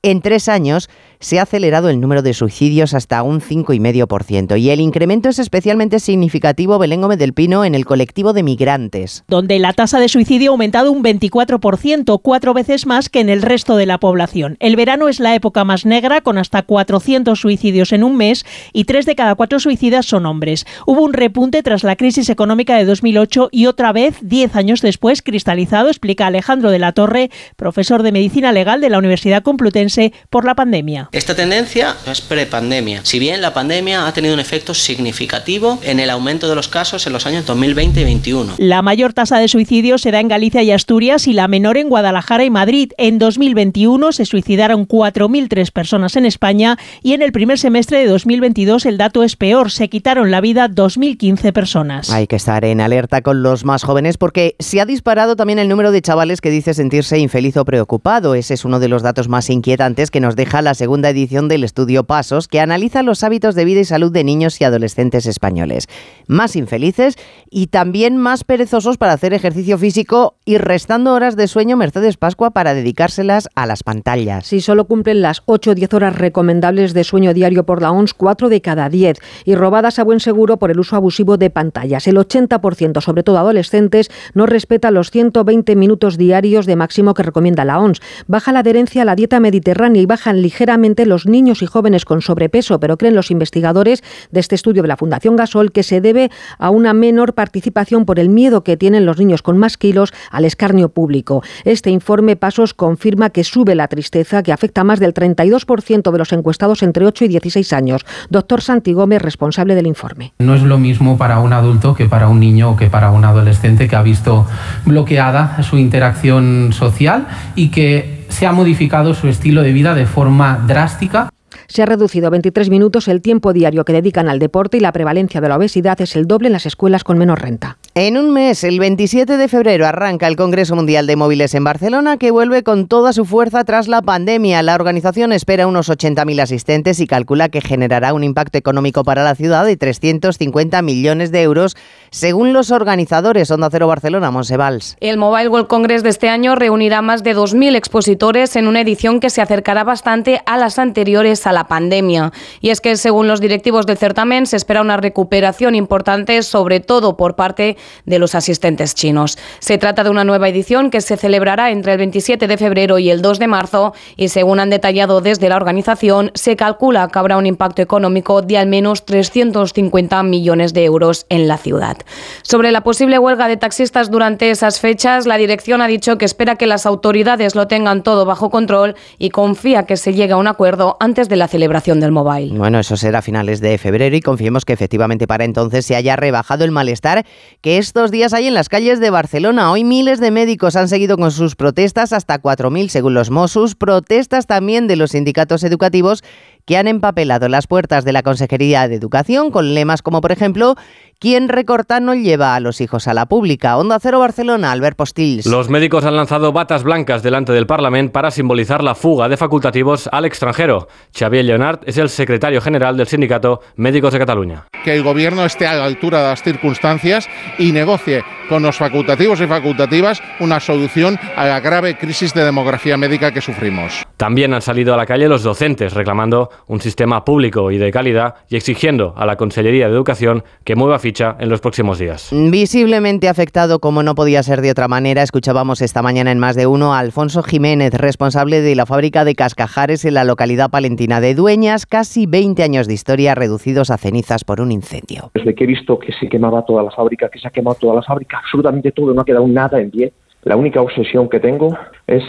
En 0.04 0.20
tres 0.20 0.50
años 0.50 0.90
se 1.18 1.38
ha 1.38 1.44
acelerado 1.44 1.88
el 1.88 1.98
número 1.98 2.20
de 2.20 2.34
suicidios 2.34 2.92
hasta 2.92 3.22
un 3.22 3.40
5,5% 3.40 4.60
y 4.60 4.68
el 4.68 4.80
incremento 4.80 5.30
es 5.30 5.38
especialmente 5.38 5.98
significativo, 5.98 6.78
Belén 6.78 7.00
Gómez 7.00 7.18
del 7.18 7.32
Pino, 7.32 7.64
en 7.64 7.74
el 7.74 7.86
colectivo 7.86 8.34
de 8.34 8.42
migrantes. 8.42 9.24
Donde 9.28 9.58
la 9.58 9.72
tasa 9.72 9.98
de 10.00 10.10
suicidio 10.10 10.50
ha 10.50 10.52
aumentado 10.52 10.92
un 10.92 11.02
24%, 11.02 12.20
cuatro 12.22 12.52
veces 12.52 12.84
más 12.84 13.08
que 13.08 13.20
en 13.20 13.30
el 13.30 13.40
resto 13.40 13.76
de 13.76 13.86
la 13.86 13.96
población. 13.96 14.58
El 14.60 14.76
verano 14.76 15.08
es 15.08 15.20
la 15.20 15.34
época 15.34 15.64
más 15.64 15.86
negra, 15.86 16.20
con 16.20 16.36
hasta 16.36 16.60
400 16.60 17.40
suicidios 17.40 17.92
en 17.92 18.04
un 18.04 18.18
mes 18.18 18.44
y 18.74 18.84
tres 18.84 19.06
de 19.06 19.14
cada 19.14 19.36
cuatro 19.36 19.58
suicidas 19.58 20.04
son 20.04 20.26
hombres. 20.26 20.66
Hubo 20.86 21.02
un 21.02 21.14
repunte 21.14 21.62
tras 21.62 21.82
la 21.82 21.96
crisis 21.96 22.28
económica 22.28 22.76
de 22.76 22.84
2008 22.84 23.48
y 23.50 23.64
otra 23.64 23.92
vez, 23.92 24.18
diez 24.20 24.54
años 24.54 24.82
después, 24.82 25.22
cristalizado, 25.22 25.88
explica 25.88 26.26
Alejandro 26.26 26.70
de 26.70 26.78
la 26.78 26.92
Torre, 26.92 27.30
profesor 27.56 28.02
de 28.02 28.12
Medicina 28.12 28.52
Legal 28.52 28.82
de 28.82 28.90
la 28.90 28.98
Universidad 28.98 29.42
Complutense 29.42 29.93
por 30.30 30.44
la 30.44 30.54
pandemia. 30.54 31.08
Esta 31.12 31.34
tendencia 31.34 31.96
es 32.10 32.20
prepandemia, 32.20 33.00
si 33.04 33.18
bien 33.18 33.40
la 33.40 33.54
pandemia 33.54 34.06
ha 34.06 34.12
tenido 34.12 34.34
un 34.34 34.40
efecto 34.40 34.74
significativo 34.74 35.78
en 35.82 36.00
el 36.00 36.10
aumento 36.10 36.48
de 36.48 36.54
los 36.54 36.68
casos 36.68 37.06
en 37.06 37.12
los 37.12 37.26
años 37.26 37.46
2020 37.46 38.00
y 38.00 38.02
2021. 38.02 38.54
La 38.58 38.82
mayor 38.82 39.12
tasa 39.12 39.38
de 39.38 39.48
suicidios 39.48 40.02
se 40.02 40.10
da 40.10 40.20
en 40.20 40.28
Galicia 40.28 40.62
y 40.62 40.72
Asturias 40.72 41.26
y 41.28 41.32
la 41.32 41.48
menor 41.48 41.76
en 41.76 41.88
Guadalajara 41.88 42.44
y 42.44 42.50
Madrid. 42.50 42.92
En 42.98 43.18
2021 43.18 44.12
se 44.12 44.24
suicidaron 44.24 44.88
4.003 44.88 45.70
personas 45.70 46.16
en 46.16 46.26
España 46.26 46.78
y 47.02 47.12
en 47.12 47.22
el 47.22 47.32
primer 47.32 47.58
semestre 47.58 47.98
de 47.98 48.06
2022 48.06 48.86
el 48.86 48.98
dato 48.98 49.22
es 49.22 49.36
peor, 49.36 49.70
se 49.70 49.88
quitaron 49.88 50.30
la 50.30 50.40
vida 50.40 50.68
2.015 50.68 51.52
personas. 51.52 52.10
Hay 52.10 52.26
que 52.26 52.36
estar 52.36 52.64
en 52.64 52.80
alerta 52.80 53.22
con 53.22 53.42
los 53.42 53.64
más 53.64 53.84
jóvenes 53.84 54.18
porque 54.18 54.56
se 54.58 54.80
ha 54.80 54.86
disparado 54.86 55.36
también 55.36 55.58
el 55.58 55.68
número 55.68 55.92
de 55.92 56.02
chavales 56.02 56.40
que 56.40 56.50
dice 56.50 56.74
sentirse 56.74 57.18
infeliz 57.18 57.56
o 57.56 57.64
preocupado. 57.64 58.34
Ese 58.34 58.54
es 58.54 58.64
uno 58.64 58.80
de 58.80 58.88
los 58.88 59.02
datos 59.02 59.28
más 59.28 59.50
inquietantes 59.50 59.83
que 59.84 60.20
nos 60.20 60.34
deja 60.34 60.62
la 60.62 60.72
segunda 60.72 61.10
edición 61.10 61.46
del 61.46 61.62
estudio 61.62 62.04
Pasos, 62.04 62.48
que 62.48 62.60
analiza 62.60 63.02
los 63.02 63.22
hábitos 63.22 63.54
de 63.54 63.66
vida 63.66 63.80
y 63.80 63.84
salud 63.84 64.10
de 64.10 64.24
niños 64.24 64.58
y 64.58 64.64
adolescentes 64.64 65.26
españoles. 65.26 65.88
Más 66.26 66.56
infelices 66.56 67.18
y 67.50 67.66
también 67.66 68.16
más 68.16 68.44
perezosos 68.44 68.96
para 68.96 69.12
hacer 69.12 69.34
ejercicio 69.34 69.76
físico 69.76 70.36
y 70.46 70.56
restando 70.56 71.12
horas 71.12 71.36
de 71.36 71.48
sueño 71.48 71.76
Mercedes 71.76 72.16
Pascua 72.16 72.52
para 72.52 72.72
dedicárselas 72.72 73.50
a 73.54 73.66
las 73.66 73.82
pantallas. 73.82 74.46
Si 74.46 74.62
solo 74.62 74.86
cumplen 74.86 75.20
las 75.20 75.42
8 75.44 75.72
o 75.72 75.74
10 75.74 75.92
horas 75.92 76.16
recomendables 76.16 76.94
de 76.94 77.04
sueño 77.04 77.34
diario 77.34 77.66
por 77.66 77.82
la 77.82 77.90
ONS, 77.90 78.14
4 78.14 78.48
de 78.48 78.62
cada 78.62 78.88
10, 78.88 79.18
y 79.44 79.54
robadas 79.54 79.98
a 79.98 80.04
buen 80.04 80.20
seguro 80.20 80.58
por 80.58 80.70
el 80.70 80.80
uso 80.80 80.96
abusivo 80.96 81.36
de 81.36 81.50
pantallas. 81.50 82.06
El 82.06 82.16
80%, 82.16 83.02
sobre 83.02 83.22
todo 83.22 83.36
adolescentes, 83.36 84.10
no 84.32 84.46
respeta 84.46 84.90
los 84.90 85.10
120 85.10 85.76
minutos 85.76 86.16
diarios 86.16 86.64
de 86.64 86.76
máximo 86.76 87.12
que 87.12 87.22
recomienda 87.22 87.66
la 87.66 87.78
ONS. 87.78 88.00
Baja 88.26 88.50
la 88.50 88.60
adherencia 88.60 89.02
a 89.02 89.04
la 89.04 89.14
dieta 89.14 89.40
mediterránea 89.40 89.63
y 89.94 90.06
bajan 90.06 90.42
ligeramente 90.42 91.06
los 91.06 91.26
niños 91.26 91.62
y 91.62 91.66
jóvenes 91.66 92.04
con 92.04 92.22
sobrepeso, 92.22 92.78
pero 92.80 92.96
creen 92.96 93.14
los 93.14 93.30
investigadores 93.30 94.02
de 94.30 94.40
este 94.40 94.54
estudio 94.54 94.82
de 94.82 94.88
la 94.88 94.96
Fundación 94.96 95.36
Gasol 95.36 95.72
que 95.72 95.82
se 95.82 96.00
debe 96.00 96.30
a 96.58 96.70
una 96.70 96.92
menor 96.92 97.34
participación 97.34 98.04
por 98.04 98.18
el 98.18 98.28
miedo 98.28 98.62
que 98.62 98.76
tienen 98.76 99.06
los 99.06 99.18
niños 99.18 99.42
con 99.42 99.58
más 99.58 99.76
kilos 99.76 100.12
al 100.30 100.44
escarnio 100.44 100.90
público. 100.90 101.42
Este 101.64 101.90
informe 101.90 102.36
Pasos 102.36 102.74
confirma 102.74 103.30
que 103.30 103.44
sube 103.44 103.74
la 103.74 103.88
tristeza 103.88 104.42
que 104.42 104.52
afecta 104.52 104.82
a 104.82 104.84
más 104.84 105.00
del 105.00 105.14
32% 105.14 106.10
de 106.10 106.18
los 106.18 106.32
encuestados 106.32 106.82
entre 106.82 107.06
8 107.06 107.24
y 107.24 107.28
16 107.28 107.72
años. 107.72 108.04
Doctor 108.30 108.60
Santi 108.60 108.92
Gómez, 108.92 109.22
responsable 109.22 109.74
del 109.74 109.86
informe. 109.86 110.34
No 110.38 110.54
es 110.54 110.62
lo 110.62 110.78
mismo 110.78 111.16
para 111.18 111.40
un 111.40 111.52
adulto 111.52 111.94
que 111.94 112.06
para 112.06 112.28
un 112.28 112.40
niño 112.40 112.70
o 112.70 112.76
que 112.76 112.90
para 112.90 113.10
un 113.10 113.24
adolescente 113.24 113.88
que 113.88 113.96
ha 113.96 114.02
visto 114.02 114.46
bloqueada 114.84 115.62
su 115.62 115.78
interacción 115.78 116.72
social 116.72 117.26
y 117.54 117.68
que 117.68 118.23
se 118.34 118.46
ha 118.46 118.52
modificado 118.52 119.14
su 119.14 119.28
estilo 119.28 119.62
de 119.62 119.72
vida 119.72 119.94
de 119.94 120.06
forma 120.06 120.58
drástica. 120.66 121.28
Se 121.66 121.82
ha 121.82 121.86
reducido 121.86 122.26
a 122.26 122.30
23 122.30 122.70
minutos 122.70 123.08
el 123.08 123.22
tiempo 123.22 123.52
diario 123.52 123.84
que 123.84 123.92
dedican 123.92 124.28
al 124.28 124.38
deporte 124.38 124.76
y 124.76 124.80
la 124.80 124.92
prevalencia 124.92 125.40
de 125.40 125.48
la 125.48 125.56
obesidad 125.56 126.00
es 126.00 126.16
el 126.16 126.26
doble 126.26 126.48
en 126.48 126.52
las 126.52 126.66
escuelas 126.66 127.04
con 127.04 127.18
menos 127.18 127.38
renta. 127.38 127.78
En 127.96 128.18
un 128.18 128.32
mes, 128.32 128.64
el 128.64 128.80
27 128.80 129.36
de 129.36 129.48
febrero, 129.48 129.86
arranca 129.86 130.26
el 130.26 130.34
Congreso 130.34 130.74
Mundial 130.74 131.06
de 131.06 131.14
Móviles 131.14 131.54
en 131.54 131.62
Barcelona, 131.62 132.16
que 132.16 132.32
vuelve 132.32 132.64
con 132.64 132.88
toda 132.88 133.12
su 133.12 133.24
fuerza 133.24 133.62
tras 133.62 133.86
la 133.86 134.02
pandemia. 134.02 134.62
La 134.64 134.74
organización 134.74 135.32
espera 135.32 135.68
unos 135.68 135.88
80.000 135.88 136.42
asistentes 136.42 136.98
y 136.98 137.06
calcula 137.06 137.48
que 137.48 137.60
generará 137.60 138.12
un 138.12 138.24
impacto 138.24 138.58
económico 138.58 139.04
para 139.04 139.22
la 139.22 139.36
ciudad 139.36 139.64
de 139.64 139.76
350 139.76 140.82
millones 140.82 141.30
de 141.30 141.42
euros, 141.42 141.76
según 142.10 142.52
los 142.52 142.72
organizadores. 142.72 143.50
Onda 143.52 143.68
Cero 143.70 143.86
Barcelona, 143.86 144.32
Monsevals. 144.32 144.96
El 145.00 145.16
Mobile 145.16 145.48
World 145.48 145.68
Congress 145.68 146.02
de 146.02 146.10
este 146.10 146.28
año 146.28 146.56
reunirá 146.56 147.00
más 147.00 147.22
de 147.22 147.36
2.000 147.36 147.76
expositores 147.76 148.56
en 148.56 148.66
una 148.66 148.80
edición 148.80 149.20
que 149.20 149.30
se 149.30 149.40
acercará 149.40 149.84
bastante 149.84 150.40
a 150.46 150.58
las 150.58 150.78
anteriores 150.80 151.46
a 151.46 151.52
la 151.54 151.68
pandemia. 151.68 152.32
Y 152.60 152.70
es 152.70 152.80
que, 152.80 152.96
según 152.96 153.28
los 153.28 153.40
directivos 153.40 153.86
del 153.86 153.96
certamen, 153.96 154.46
se 154.46 154.56
espera 154.56 154.82
una 154.82 154.96
recuperación 154.96 155.74
importante, 155.74 156.42
sobre 156.42 156.80
todo 156.80 157.16
por 157.16 157.36
parte 157.36 157.76
de 158.04 158.18
los 158.18 158.34
asistentes 158.34 158.94
chinos. 158.94 159.38
Se 159.60 159.78
trata 159.78 160.04
de 160.04 160.10
una 160.10 160.24
nueva 160.24 160.48
edición 160.48 160.90
que 160.90 161.00
se 161.00 161.16
celebrará 161.16 161.70
entre 161.70 161.92
el 161.92 161.98
27 161.98 162.46
de 162.46 162.56
febrero 162.58 162.98
y 162.98 163.10
el 163.10 163.22
2 163.22 163.38
de 163.38 163.46
marzo 163.46 163.94
y 164.16 164.28
según 164.28 164.60
han 164.60 164.70
detallado 164.70 165.20
desde 165.20 165.48
la 165.48 165.56
organización, 165.56 166.30
se 166.34 166.56
calcula 166.56 167.08
que 167.08 167.18
habrá 167.18 167.36
un 167.36 167.46
impacto 167.46 167.82
económico 167.82 168.42
de 168.42 168.58
al 168.58 168.66
menos 168.66 169.04
350 169.06 170.22
millones 170.22 170.74
de 170.74 170.84
euros 170.84 171.26
en 171.28 171.48
la 171.48 171.58
ciudad. 171.58 171.96
Sobre 172.42 172.72
la 172.72 172.82
posible 172.82 173.18
huelga 173.18 173.48
de 173.48 173.56
taxistas 173.56 174.10
durante 174.10 174.50
esas 174.50 174.80
fechas, 174.80 175.26
la 175.26 175.36
dirección 175.36 175.80
ha 175.80 175.86
dicho 175.86 176.18
que 176.18 176.24
espera 176.24 176.56
que 176.56 176.66
las 176.66 176.86
autoridades 176.86 177.54
lo 177.54 177.66
tengan 177.68 178.02
todo 178.02 178.24
bajo 178.24 178.50
control 178.50 178.94
y 179.18 179.30
confía 179.30 179.84
que 179.84 179.96
se 179.96 180.14
llegue 180.14 180.32
a 180.32 180.36
un 180.36 180.46
acuerdo 180.46 180.96
antes 181.00 181.28
de 181.28 181.36
la 181.36 181.43
celebración 181.48 182.00
del 182.00 182.12
mobile. 182.12 182.56
Bueno, 182.56 182.78
eso 182.78 182.96
será 182.96 183.18
a 183.18 183.22
finales 183.22 183.60
de 183.60 183.78
febrero 183.78 184.16
y 184.16 184.20
confiemos 184.20 184.64
que 184.64 184.72
efectivamente 184.72 185.26
para 185.26 185.44
entonces 185.44 185.86
se 185.86 185.96
haya 185.96 186.16
rebajado 186.16 186.64
el 186.64 186.70
malestar 186.70 187.24
que 187.60 187.78
estos 187.78 188.10
días 188.10 188.32
hay 188.32 188.46
en 188.46 188.54
las 188.54 188.68
calles 188.68 189.00
de 189.00 189.10
Barcelona. 189.10 189.70
Hoy 189.70 189.84
miles 189.84 190.20
de 190.20 190.30
médicos 190.30 190.76
han 190.76 190.88
seguido 190.88 191.16
con 191.16 191.30
sus 191.30 191.56
protestas, 191.56 192.12
hasta 192.12 192.40
4.000 192.40 192.88
según 192.88 193.14
los 193.14 193.30
Mossos, 193.30 193.74
protestas 193.74 194.46
también 194.46 194.86
de 194.86 194.96
los 194.96 195.12
sindicatos 195.12 195.64
educativos 195.64 196.22
que 196.64 196.76
han 196.76 196.88
empapelado 196.88 197.48
las 197.48 197.66
puertas 197.66 198.04
de 198.04 198.12
la 198.12 198.22
Consejería 198.22 198.88
de 198.88 198.94
Educación 198.94 199.50
con 199.50 199.74
lemas 199.74 200.02
como, 200.02 200.20
por 200.20 200.32
ejemplo, 200.32 200.76
¿Quién 201.24 201.48
recorta 201.48 202.00
no 202.00 202.14
lleva 202.14 202.54
a 202.54 202.60
los 202.60 202.82
hijos 202.82 203.08
a 203.08 203.14
la 203.14 203.24
pública? 203.24 203.78
Onda 203.78 203.98
Cero 203.98 204.18
Barcelona, 204.18 204.72
Albert 204.72 204.98
Postils. 204.98 205.46
Los 205.46 205.70
médicos 205.70 206.04
han 206.04 206.16
lanzado 206.16 206.52
batas 206.52 206.82
blancas 206.82 207.22
delante 207.22 207.50
del 207.54 207.66
Parlamento 207.66 208.12
para 208.12 208.30
simbolizar 208.30 208.84
la 208.84 208.94
fuga 208.94 209.30
de 209.30 209.38
facultativos 209.38 210.06
al 210.12 210.26
extranjero. 210.26 210.86
Xavier 211.18 211.46
Leonard 211.46 211.80
es 211.86 211.96
el 211.96 212.10
secretario 212.10 212.60
general 212.60 212.98
del 212.98 213.06
sindicato 213.06 213.62
Médicos 213.76 214.12
de 214.12 214.18
Cataluña. 214.18 214.66
Que 214.84 214.94
el 214.94 215.02
gobierno 215.02 215.46
esté 215.46 215.66
a 215.66 215.72
la 215.72 215.86
altura 215.86 216.18
de 216.18 216.28
las 216.28 216.42
circunstancias 216.42 217.26
y 217.58 217.72
negocie 217.72 218.22
con 218.50 218.62
los 218.62 218.76
facultativos 218.76 219.40
y 219.40 219.46
facultativas 219.46 220.22
una 220.40 220.60
solución 220.60 221.18
a 221.36 221.46
la 221.46 221.60
grave 221.60 221.96
crisis 221.96 222.34
de 222.34 222.44
demografía 222.44 222.98
médica 222.98 223.32
que 223.32 223.40
sufrimos. 223.40 224.04
También 224.18 224.52
han 224.52 224.60
salido 224.60 224.92
a 224.92 224.98
la 224.98 225.06
calle 225.06 225.28
los 225.28 225.42
docentes 225.42 225.94
reclamando 225.94 226.50
un 226.66 226.82
sistema 226.82 227.24
público 227.24 227.70
y 227.70 227.78
de 227.78 227.90
calidad 227.90 228.34
y 228.50 228.56
exigiendo 228.56 229.14
a 229.16 229.24
la 229.24 229.36
Consellería 229.36 229.88
de 229.88 229.94
Educación 229.94 230.44
que 230.64 230.76
mueva 230.76 230.98
ficha 231.14 231.36
en 231.38 231.48
los 231.48 231.60
próximos 231.60 232.00
días. 232.00 232.30
Visiblemente 232.32 233.28
afectado, 233.28 233.78
como 233.78 234.02
no 234.02 234.16
podía 234.16 234.42
ser 234.42 234.62
de 234.62 234.72
otra 234.72 234.88
manera, 234.88 235.22
escuchábamos 235.22 235.80
esta 235.80 236.02
mañana 236.02 236.32
en 236.32 236.40
más 236.40 236.56
de 236.56 236.66
uno 236.66 236.92
a 236.92 236.98
Alfonso 236.98 237.44
Jiménez, 237.44 237.94
responsable 237.94 238.60
de 238.60 238.74
la 238.74 238.84
fábrica 238.84 239.24
de 239.24 239.36
cascajares 239.36 240.04
en 240.04 240.14
la 240.14 240.24
localidad 240.24 240.70
palentina 240.70 241.20
de 241.20 241.36
Dueñas, 241.36 241.86
casi 241.86 242.26
20 242.26 242.64
años 242.64 242.88
de 242.88 242.94
historia 242.94 243.36
reducidos 243.36 243.92
a 243.92 243.96
cenizas 243.96 244.42
por 244.42 244.60
un 244.60 244.72
incendio. 244.72 245.30
Desde 245.34 245.54
que 245.54 245.62
he 245.62 245.66
visto 245.68 246.00
que 246.00 246.12
se 246.12 246.28
quemaba 246.28 246.64
toda 246.64 246.82
la 246.82 246.90
fábrica, 246.90 247.28
que 247.28 247.38
se 247.38 247.46
ha 247.46 247.52
quemado 247.52 247.76
toda 247.76 247.94
la 247.94 248.02
fábrica, 248.02 248.38
absolutamente 248.38 248.90
todo, 248.90 249.14
no 249.14 249.20
ha 249.20 249.24
quedado 249.24 249.46
nada 249.46 249.80
en 249.80 249.92
pie. 249.92 250.12
La 250.42 250.56
única 250.56 250.80
obsesión 250.80 251.28
que 251.28 251.38
tengo 251.38 251.78
es 252.08 252.24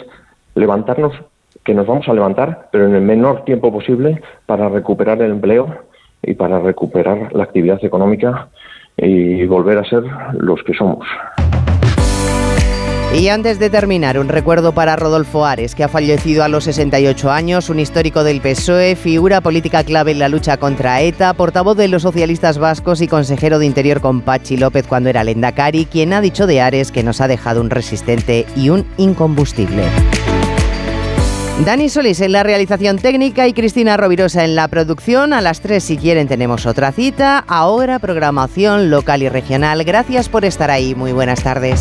levantarnos, 0.54 1.14
que 1.64 1.74
nos 1.74 1.88
vamos 1.88 2.08
a 2.08 2.14
levantar, 2.14 2.70
pero 2.72 2.86
en 2.86 2.94
el 2.94 3.02
menor 3.02 3.46
tiempo 3.46 3.72
posible 3.72 4.22
para 4.46 4.70
recuperar 4.70 5.20
el 5.24 5.32
empleo 5.32 5.86
y 6.22 6.36
para 6.36 6.60
recuperar 6.60 7.34
la 7.34 7.46
actividad 7.46 7.84
económica 7.84 8.50
y 8.98 9.46
volver 9.46 9.78
a 9.78 9.84
ser 9.84 10.04
los 10.40 10.62
que 10.64 10.74
somos. 10.74 11.06
Y 13.18 13.30
antes 13.30 13.60
de 13.60 13.70
terminar, 13.70 14.20
un 14.20 14.28
recuerdo 14.28 14.74
para 14.74 14.98
Rodolfo 14.98 15.46
Ares, 15.46 15.74
que 15.74 15.86
ha 15.86 15.88
fallecido 15.88 16.44
a 16.44 16.50
los 16.50 16.66
68 16.66 17.32
años, 17.32 17.70
un 17.70 17.80
histórico 17.80 18.26
del 18.26 18.42
PSOE, 18.42 18.98
figura 18.98 19.40
política 19.40 19.86
clave 19.86 20.12
en 20.12 20.20
la 20.20 20.28
lucha 20.28 20.58
contra 20.58 21.02
ETA, 21.02 21.34
portavoz 21.34 21.78
de 21.78 21.88
los 21.88 22.02
socialistas 22.02 22.58
vascos 22.58 23.02
y 23.02 23.08
consejero 23.08 23.58
de 23.58 23.68
Interior 23.68 24.02
con 24.02 24.20
Pachi 24.20 24.58
López 24.58 24.86
cuando 24.86 25.10
era 25.10 25.24
Lendakari, 25.24 25.86
quien 25.86 26.12
ha 26.12 26.20
dicho 26.20 26.46
de 26.46 26.60
Ares 26.60 26.92
que 26.92 27.04
nos 27.04 27.22
ha 27.22 27.30
dejado 27.30 27.62
un 27.62 27.70
resistente 27.70 28.46
y 28.58 28.70
un 28.70 28.86
incombustible. 28.98 29.84
Dani 31.64 31.88
Solís 31.90 32.20
en 32.20 32.34
la 32.34 32.44
realización 32.44 32.98
técnica 32.98 33.48
y 33.48 33.54
Cristina 33.54 33.96
Rovirosa 33.96 34.44
en 34.44 34.56
la 34.56 34.68
producción. 34.68 35.32
A 35.32 35.42
las 35.42 35.62
3 35.62 35.82
si 35.82 35.98
quieren 35.98 36.28
tenemos 36.28 36.66
otra 36.66 36.92
cita. 36.92 37.44
Ahora 37.48 38.00
programación 38.00 38.90
local 38.90 39.24
y 39.24 39.30
regional. 39.30 39.84
Gracias 39.86 40.28
por 40.28 40.44
estar 40.44 40.70
ahí. 40.70 40.96
Muy 40.96 41.14
buenas 41.14 41.42
tardes. 41.44 41.80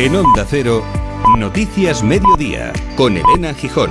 En 0.00 0.16
Onda 0.16 0.44
Cero, 0.48 0.82
Noticias 1.36 2.02
Mediodía, 2.02 2.72
con 2.96 3.16
Elena 3.16 3.54
Gijón. 3.54 3.90